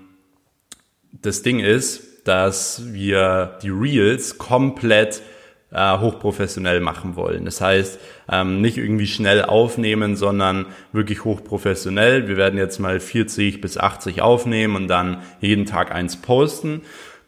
das 1.12 1.44
Ding 1.44 1.60
ist, 1.60 2.28
dass 2.28 2.94
wir 2.94 3.58
die 3.62 3.70
Reels 3.70 4.38
komplett 4.38 5.22
äh, 5.72 5.98
hochprofessionell 5.98 6.82
machen 6.82 7.16
wollen. 7.16 7.46
Das 7.46 7.62
heißt, 7.62 8.00
ähm, 8.30 8.62
nicht 8.62 8.78
irgendwie 8.78 9.08
schnell 9.08 9.44
aufnehmen, 9.44 10.16
sondern 10.16 10.68
wirklich 10.92 11.24
hochprofessionell. 11.24 12.28
Wir 12.28 12.38
werden 12.38 12.58
jetzt 12.58 12.80
mal 12.80 13.00
40 13.00 13.62
bis 13.62 13.78
80 13.78 14.22
aufnehmen 14.22 14.76
und 14.76 14.88
dann 14.88 15.22
jeden 15.40 15.66
Tag 15.66 15.92
eins 15.92 16.18
posten. 16.18 16.82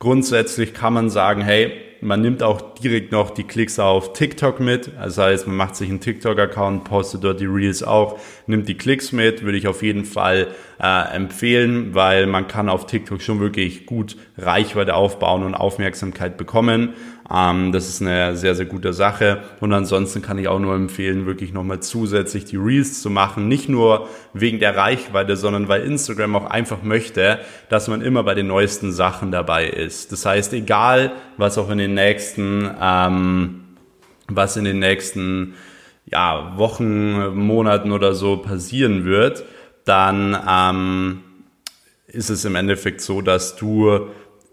Grundsätzlich 0.04 0.74
kann 0.74 0.92
man 0.92 1.10
sagen, 1.10 1.42
hey, 1.44 1.72
man 2.02 2.20
nimmt 2.20 2.44
auch 2.44 2.74
direkt 2.74 3.14
noch 3.14 3.30
die 3.30 3.46
Klicks 3.46 3.80
auf 3.80 4.12
TikTok 4.12 4.60
mit. 4.60 4.92
Also 5.00 5.24
heißt, 5.24 5.48
man 5.48 5.56
macht 5.56 5.78
sich 5.78 5.90
einen 5.90 6.02
TikTok-Account, 6.02 6.84
postet 6.84 7.24
dort 7.24 7.40
die 7.40 7.46
Reels 7.46 7.84
auch, 7.84 8.20
nimmt 8.48 8.68
die 8.68 8.76
Klicks 8.76 9.12
mit, 9.12 9.44
würde 9.44 9.58
ich 9.58 9.68
auf 9.68 9.84
jeden 9.84 10.06
Fall 10.06 10.48
äh, 10.82 11.16
empfehlen, 11.16 11.94
weil 11.94 12.28
man 12.28 12.48
kann 12.48 12.70
auf 12.70 12.86
TikTok 12.86 13.22
schon 13.22 13.40
wirklich 13.40 13.86
gut 13.86 14.18
Reichweite 14.38 14.96
aufbauen 14.96 15.44
und 15.44 15.56
Aufmerksamkeit 15.56 16.38
bekommen. 16.38 16.94
Ähm, 17.34 17.72
das 17.72 17.88
ist 17.88 18.02
eine 18.02 18.36
sehr, 18.36 18.56
sehr 18.56 18.66
gute 18.66 18.94
Sache. 18.94 19.44
Und 19.60 19.74
ansonsten 19.74 20.22
kann 20.22 20.38
ich 20.38 20.48
auch 20.48 20.60
nur 20.60 20.76
empfehlen, 20.76 21.26
wirklich 21.26 21.54
nochmal 21.54 21.80
zusätzlich 21.80 22.46
die 22.46 22.58
Reels 22.58 23.02
zu 23.02 23.10
machen. 23.10 23.48
Nicht 23.48 23.70
nur 23.70 24.10
wegen 24.34 24.60
der 24.60 24.76
Reichweite, 24.76 25.38
sondern 25.38 25.68
weil 25.68 25.84
Instagram 25.84 26.36
auch 26.36 26.50
einfach 26.50 26.84
möchte, 26.84 27.40
dass 27.70 27.88
man 27.88 28.02
immer 28.02 28.24
bei 28.24 28.36
den 28.36 28.48
neuesten 28.48 28.92
Sachen 28.92 29.32
dabei 29.32 29.68
ist. 29.68 30.12
Das 30.12 30.26
heißt, 30.26 30.54
egal, 30.54 31.14
was 31.38 31.58
auch 31.58 31.70
in 31.70 31.78
den 31.78 31.94
nächsten 31.94 32.70
ähm, 32.82 33.60
was 34.28 34.58
in 34.58 34.64
den 34.64 34.80
nächsten 34.80 35.56
ja, 36.06 36.54
Wochen, 36.58 37.36
Monaten 37.36 37.92
oder 37.92 38.14
so 38.14 38.38
passieren 38.38 39.06
wird, 39.06 39.44
dann 39.86 40.38
ähm, 40.48 41.24
ist 42.08 42.30
es 42.30 42.46
im 42.46 42.56
Endeffekt 42.56 43.02
so, 43.02 43.22
dass 43.22 43.56
du 43.56 44.08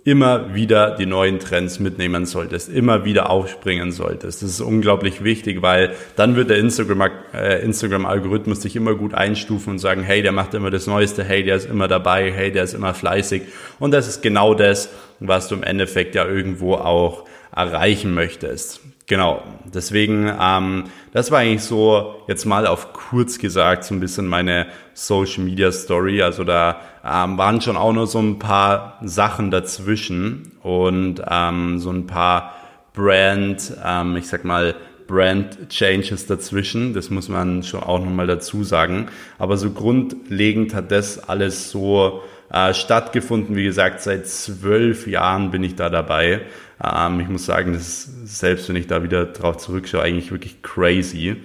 immer 0.05 0.55
wieder 0.55 0.97
die 0.97 1.07
neuen 1.07 1.39
Trends 1.39 1.79
mitnehmen 1.79 2.25
solltest, 2.25 2.69
immer 2.71 3.05
wieder 3.05 3.29
aufspringen 3.29 3.93
solltest. 3.93 4.43
Das 4.43 4.51
ist 4.51 4.61
unglaublich 4.61 5.23
wichtig, 5.23 5.61
weil 5.63 5.95
dann 6.17 6.37
wird 6.37 6.51
der 6.51 6.57
äh, 6.57 7.63
Instagram-Algorithmus 7.63 8.61
dich 8.61 8.77
immer 8.77 8.95
gut 8.95 9.15
einstufen 9.15 9.73
und 9.73 9.79
sagen, 9.79 10.03
hey, 10.03 10.23
der 10.23 10.33
macht 10.33 10.55
immer 10.55 10.71
das 10.71 10.87
Neueste, 10.87 11.23
hey, 11.23 11.45
der 11.45 11.57
ist 11.57 11.69
immer 11.69 11.87
dabei, 11.87 12.33
hey, 12.33 12.51
der 12.51 12.65
ist 12.65 12.75
immer 12.75 12.95
fleißig. 12.95 13.43
Und 13.79 13.93
das 13.93 14.09
ist 14.09 14.23
genau 14.23 14.55
das, 14.55 14.89
was 15.21 15.49
du 15.49 15.57
im 15.57 15.63
Endeffekt 15.63 16.15
ja 16.15 16.27
irgendwo 16.27 16.75
auch 16.75 17.27
erreichen 17.55 18.15
möchtest. 18.15 18.81
Genau, 19.07 19.43
deswegen, 19.65 20.33
ähm, 20.41 20.85
das 21.13 21.33
war 21.33 21.41
eigentlich 21.41 21.65
so 21.65 22.23
jetzt 22.29 22.45
mal 22.45 22.67
auf 22.67 22.93
kurz 22.93 23.41
gesagt 23.41 23.83
so 23.83 23.93
ein 23.93 23.99
bisschen 23.99 24.29
meine 24.29 24.67
Social 24.95 25.43
Media 25.43 25.73
Story. 25.73 26.23
Also 26.23 26.45
da 26.45 26.81
ähm, 27.05 27.37
waren 27.37 27.61
schon 27.61 27.77
auch 27.77 27.93
noch 27.93 28.07
so 28.07 28.21
ein 28.21 28.39
paar 28.39 28.99
Sachen 29.03 29.51
dazwischen 29.51 30.53
und 30.63 31.23
ähm, 31.29 31.81
so 31.81 31.91
ein 31.91 32.07
paar 32.07 32.55
Brand, 32.93 33.73
ähm, 33.85 34.17
ich 34.17 34.29
sag 34.29 34.45
mal, 34.45 34.77
Brand 35.09 35.69
Changes 35.71 36.27
dazwischen. 36.27 36.95
Das 36.95 37.11
muss 37.11 37.29
man 37.29 37.65
schon 37.65 37.83
auch 37.83 37.99
nochmal 37.99 38.29
dazu 38.29 38.63
sagen. 38.63 39.09
Aber 39.39 39.57
so 39.57 39.71
grundlegend 39.71 40.73
hat 40.73 40.93
das 40.93 41.19
alles 41.29 41.71
so 41.71 42.23
äh, 42.53 42.75
stattgefunden. 42.75 43.57
Wie 43.57 43.65
gesagt, 43.65 44.03
seit 44.03 44.29
zwölf 44.29 45.09
Jahren 45.09 45.51
bin 45.51 45.65
ich 45.65 45.75
da 45.75 45.91
dabei. 45.91 46.43
Ähm, 46.83 47.21
ich 47.21 47.29
muss 47.29 47.45
sagen, 47.45 47.73
das 47.73 47.83
ist, 47.83 48.41
selbst 48.41 48.69
wenn 48.69 48.77
ich 48.77 48.87
da 48.87 49.03
wieder 49.03 49.27
drauf 49.27 49.59
zurückschaue, 49.59 50.03
eigentlich 50.03 50.31
wirklich 50.31 50.63
crazy. 50.63 51.37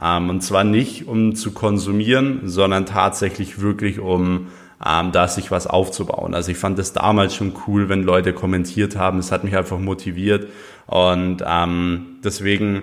Ähm, 0.00 0.30
und 0.30 0.42
zwar 0.42 0.64
nicht, 0.64 1.06
um 1.06 1.34
zu 1.34 1.52
konsumieren, 1.52 2.40
sondern 2.44 2.86
tatsächlich 2.86 3.60
wirklich, 3.60 3.98
um 3.98 4.48
ähm, 4.84 5.12
da 5.12 5.28
sich 5.28 5.50
was 5.50 5.66
aufzubauen. 5.66 6.34
Also 6.34 6.50
ich 6.50 6.58
fand 6.58 6.78
das 6.78 6.92
damals 6.92 7.34
schon 7.34 7.54
cool, 7.66 7.88
wenn 7.88 8.02
Leute 8.02 8.32
kommentiert 8.32 8.96
haben. 8.96 9.18
Es 9.18 9.32
hat 9.32 9.44
mich 9.44 9.56
einfach 9.56 9.78
motiviert. 9.78 10.48
Und 10.86 11.42
ähm, 11.46 12.18
deswegen 12.22 12.82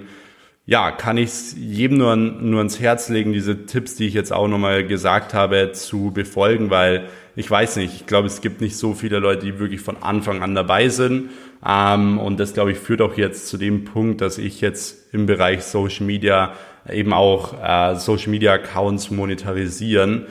ja, 0.66 0.92
kann 0.92 1.18
ich 1.18 1.54
jedem 1.54 1.98
nur, 1.98 2.16
nur 2.16 2.60
ans 2.60 2.80
Herz 2.80 3.10
legen, 3.10 3.34
diese 3.34 3.66
Tipps, 3.66 3.96
die 3.96 4.08
ich 4.08 4.14
jetzt 4.14 4.32
auch 4.32 4.48
nochmal 4.48 4.86
gesagt 4.86 5.34
habe, 5.34 5.72
zu 5.72 6.12
befolgen, 6.12 6.70
weil 6.70 7.08
ich 7.36 7.50
weiß 7.50 7.78
nicht, 7.78 7.96
ich 7.96 8.06
glaube, 8.06 8.28
es 8.28 8.42
gibt 8.42 8.62
nicht 8.62 8.78
so 8.78 8.94
viele 8.94 9.20
Leute, 9.20 9.46
die 9.46 9.60
wirklich 9.60 9.82
von 9.82 9.98
Anfang 10.02 10.44
an 10.44 10.54
dabei 10.54 10.90
sind. 10.90 11.30
Ähm, 11.66 12.20
und 12.20 12.40
das, 12.40 12.54
glaube 12.54 12.72
ich, 12.72 12.78
führt 12.78 13.02
auch 13.02 13.18
jetzt 13.18 13.48
zu 13.48 13.58
dem 13.58 13.86
Punkt, 13.86 14.22
dass 14.22 14.38
ich 14.38 14.62
jetzt 14.62 15.14
im 15.14 15.26
Bereich 15.26 15.64
Social 15.64 16.06
Media 16.06 16.54
eben 16.90 17.14
auch 17.14 17.54
äh, 17.62 17.96
Social 17.96 18.30
Media 18.30 18.54
Accounts 18.54 19.12
monetarisieren 19.12 20.26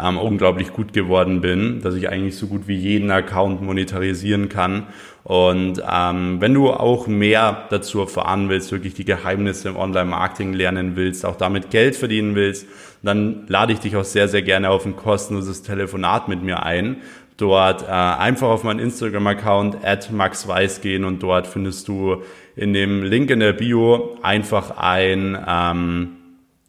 ähm, 0.00 0.18
unglaublich 0.18 0.72
gut 0.72 0.92
geworden 0.92 1.40
bin, 1.40 1.80
dass 1.80 1.94
ich 1.94 2.08
eigentlich 2.08 2.36
so 2.36 2.46
gut 2.46 2.66
wie 2.66 2.76
jeden 2.76 3.10
Account 3.10 3.62
monetarisieren 3.62 4.48
kann. 4.48 4.84
Und 5.22 5.82
ähm, 5.90 6.40
wenn 6.40 6.52
du 6.52 6.70
auch 6.70 7.06
mehr 7.06 7.66
dazu 7.70 8.00
erfahren 8.00 8.48
willst, 8.48 8.72
wirklich 8.72 8.94
die 8.94 9.04
Geheimnisse 9.04 9.70
im 9.70 9.76
Online-Marketing 9.76 10.52
lernen 10.52 10.96
willst, 10.96 11.24
auch 11.24 11.36
damit 11.36 11.70
Geld 11.70 11.96
verdienen 11.96 12.34
willst, 12.34 12.66
dann 13.02 13.44
lade 13.48 13.72
ich 13.72 13.80
dich 13.80 13.96
auch 13.96 14.04
sehr, 14.04 14.28
sehr 14.28 14.42
gerne 14.42 14.70
auf 14.70 14.84
ein 14.84 14.96
kostenloses 14.96 15.62
Telefonat 15.62 16.28
mit 16.28 16.42
mir 16.42 16.62
ein. 16.62 16.96
Dort 17.36 17.82
äh, 17.82 17.86
einfach 17.90 18.48
auf 18.48 18.64
meinen 18.64 18.80
Instagram-Account 18.80 19.84
at 19.84 20.12
maxweiss 20.12 20.80
gehen 20.80 21.04
und 21.04 21.22
dort 21.22 21.46
findest 21.46 21.88
du 21.88 22.22
in 22.54 22.72
dem 22.72 23.02
Link 23.02 23.30
in 23.30 23.40
der 23.40 23.52
Bio 23.52 24.16
einfach 24.22 24.76
ein 24.76 25.36
ähm, 25.48 26.16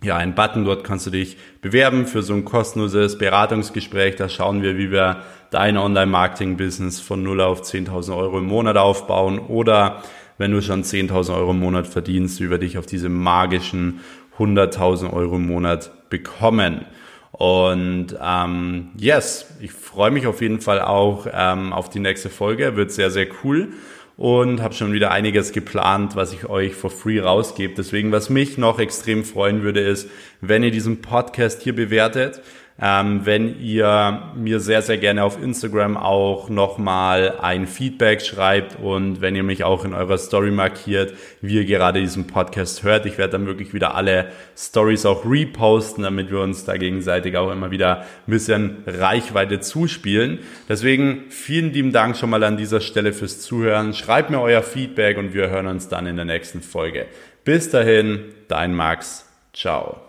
ja, 0.05 0.17
ein 0.17 0.35
Button, 0.35 0.65
dort 0.65 0.83
kannst 0.83 1.07
du 1.07 1.09
dich 1.09 1.37
bewerben 1.61 2.05
für 2.05 2.21
so 2.21 2.33
ein 2.33 2.45
kostenloses 2.45 3.17
Beratungsgespräch. 3.17 4.15
Da 4.15 4.29
schauen 4.29 4.61
wir, 4.61 4.77
wie 4.77 4.91
wir 4.91 5.23
dein 5.49 5.77
Online-Marketing-Business 5.77 6.99
von 6.99 7.23
0 7.23 7.41
auf 7.41 7.63
10.000 7.63 8.15
Euro 8.15 8.37
im 8.37 8.45
Monat 8.45 8.77
aufbauen 8.77 9.39
oder 9.39 10.03
wenn 10.37 10.51
du 10.51 10.61
schon 10.61 10.83
10.000 10.83 11.35
Euro 11.35 11.51
im 11.51 11.59
Monat 11.59 11.87
verdienst, 11.87 12.39
wie 12.39 12.49
wir 12.49 12.57
dich 12.57 12.77
auf 12.77 12.85
diese 12.85 13.09
magischen 13.09 14.01
100.000 14.37 15.11
Euro 15.11 15.37
im 15.37 15.47
Monat 15.47 15.91
bekommen. 16.09 16.85
Und 17.31 18.15
ähm, 18.21 18.89
yes, 18.97 19.47
ich 19.59 19.71
freue 19.71 20.11
mich 20.11 20.27
auf 20.27 20.41
jeden 20.41 20.61
Fall 20.61 20.81
auch 20.81 21.25
ähm, 21.33 21.73
auf 21.73 21.89
die 21.89 21.99
nächste 21.99 22.29
Folge. 22.29 22.75
Wird 22.75 22.91
sehr, 22.91 23.11
sehr 23.11 23.27
cool 23.43 23.69
und 24.17 24.62
habe 24.62 24.73
schon 24.73 24.93
wieder 24.93 25.12
einiges 25.12 25.51
geplant, 25.51 26.15
was 26.15 26.34
ich 26.34 26.47
euch 26.47 26.73
for 26.73 26.89
free 26.89 27.19
rausgebe. 27.19 27.73
Deswegen, 27.75 28.12
was 28.12 28.30
mich 28.30 28.58
noch 28.58 28.80
extrem 28.80 29.25
freuen 29.25 29.62
würde, 29.62 29.82
ist, 29.82 30.10
wenn 30.41 30.63
ihr 30.63 30.71
diesen 30.71 31.01
Podcast 31.01 31.62
hier 31.62 31.75
bewertet. 31.75 32.41
Ähm, 32.81 33.21
wenn 33.23 33.61
ihr 33.61 34.33
mir 34.35 34.59
sehr, 34.59 34.81
sehr 34.81 34.97
gerne 34.97 35.23
auf 35.23 35.41
Instagram 35.41 35.95
auch 35.95 36.49
nochmal 36.49 37.35
ein 37.39 37.67
Feedback 37.67 38.21
schreibt 38.21 38.77
und 38.77 39.21
wenn 39.21 39.33
ihr 39.33 39.43
mich 39.43 39.63
auch 39.63 39.85
in 39.85 39.93
eurer 39.93 40.17
Story 40.17 40.51
markiert, 40.51 41.13
wie 41.39 41.55
ihr 41.55 41.65
gerade 41.65 42.01
diesen 42.01 42.27
Podcast 42.27 42.83
hört. 42.83 43.05
Ich 43.05 43.17
werde 43.17 43.31
dann 43.31 43.45
wirklich 43.45 43.73
wieder 43.73 43.95
alle 43.95 44.27
Stories 44.57 45.05
auch 45.05 45.23
reposten, 45.25 46.03
damit 46.03 46.29
wir 46.31 46.41
uns 46.41 46.65
da 46.65 46.75
gegenseitig 46.75 47.38
auch 47.38 47.49
immer 47.49 47.71
wieder 47.71 48.01
ein 48.01 48.31
bisschen 48.31 48.83
Reichweite 48.85 49.61
zuspielen. 49.61 50.39
Deswegen 50.67 51.25
vielen 51.29 51.71
lieben 51.71 51.93
Dank 51.93 52.17
schon 52.17 52.29
mal 52.29 52.43
an 52.43 52.57
dieser 52.57 52.81
Stelle 52.81 53.13
fürs 53.13 53.39
Zuhören. 53.39 53.93
Schreibt 53.93 54.29
mir 54.29 54.41
euer 54.41 54.63
Feedback 54.63 55.17
und 55.17 55.33
wir 55.33 55.49
hören 55.49 55.67
uns 55.67 55.88
dann 55.88 56.07
in 56.07 56.17
der 56.17 56.25
nächsten 56.25 56.61
Folge. 56.61 57.05
Bis 57.45 57.69
dahin, 57.69 58.19
dein 58.49 58.75
Max. 58.75 59.29
Ciao. 59.53 60.04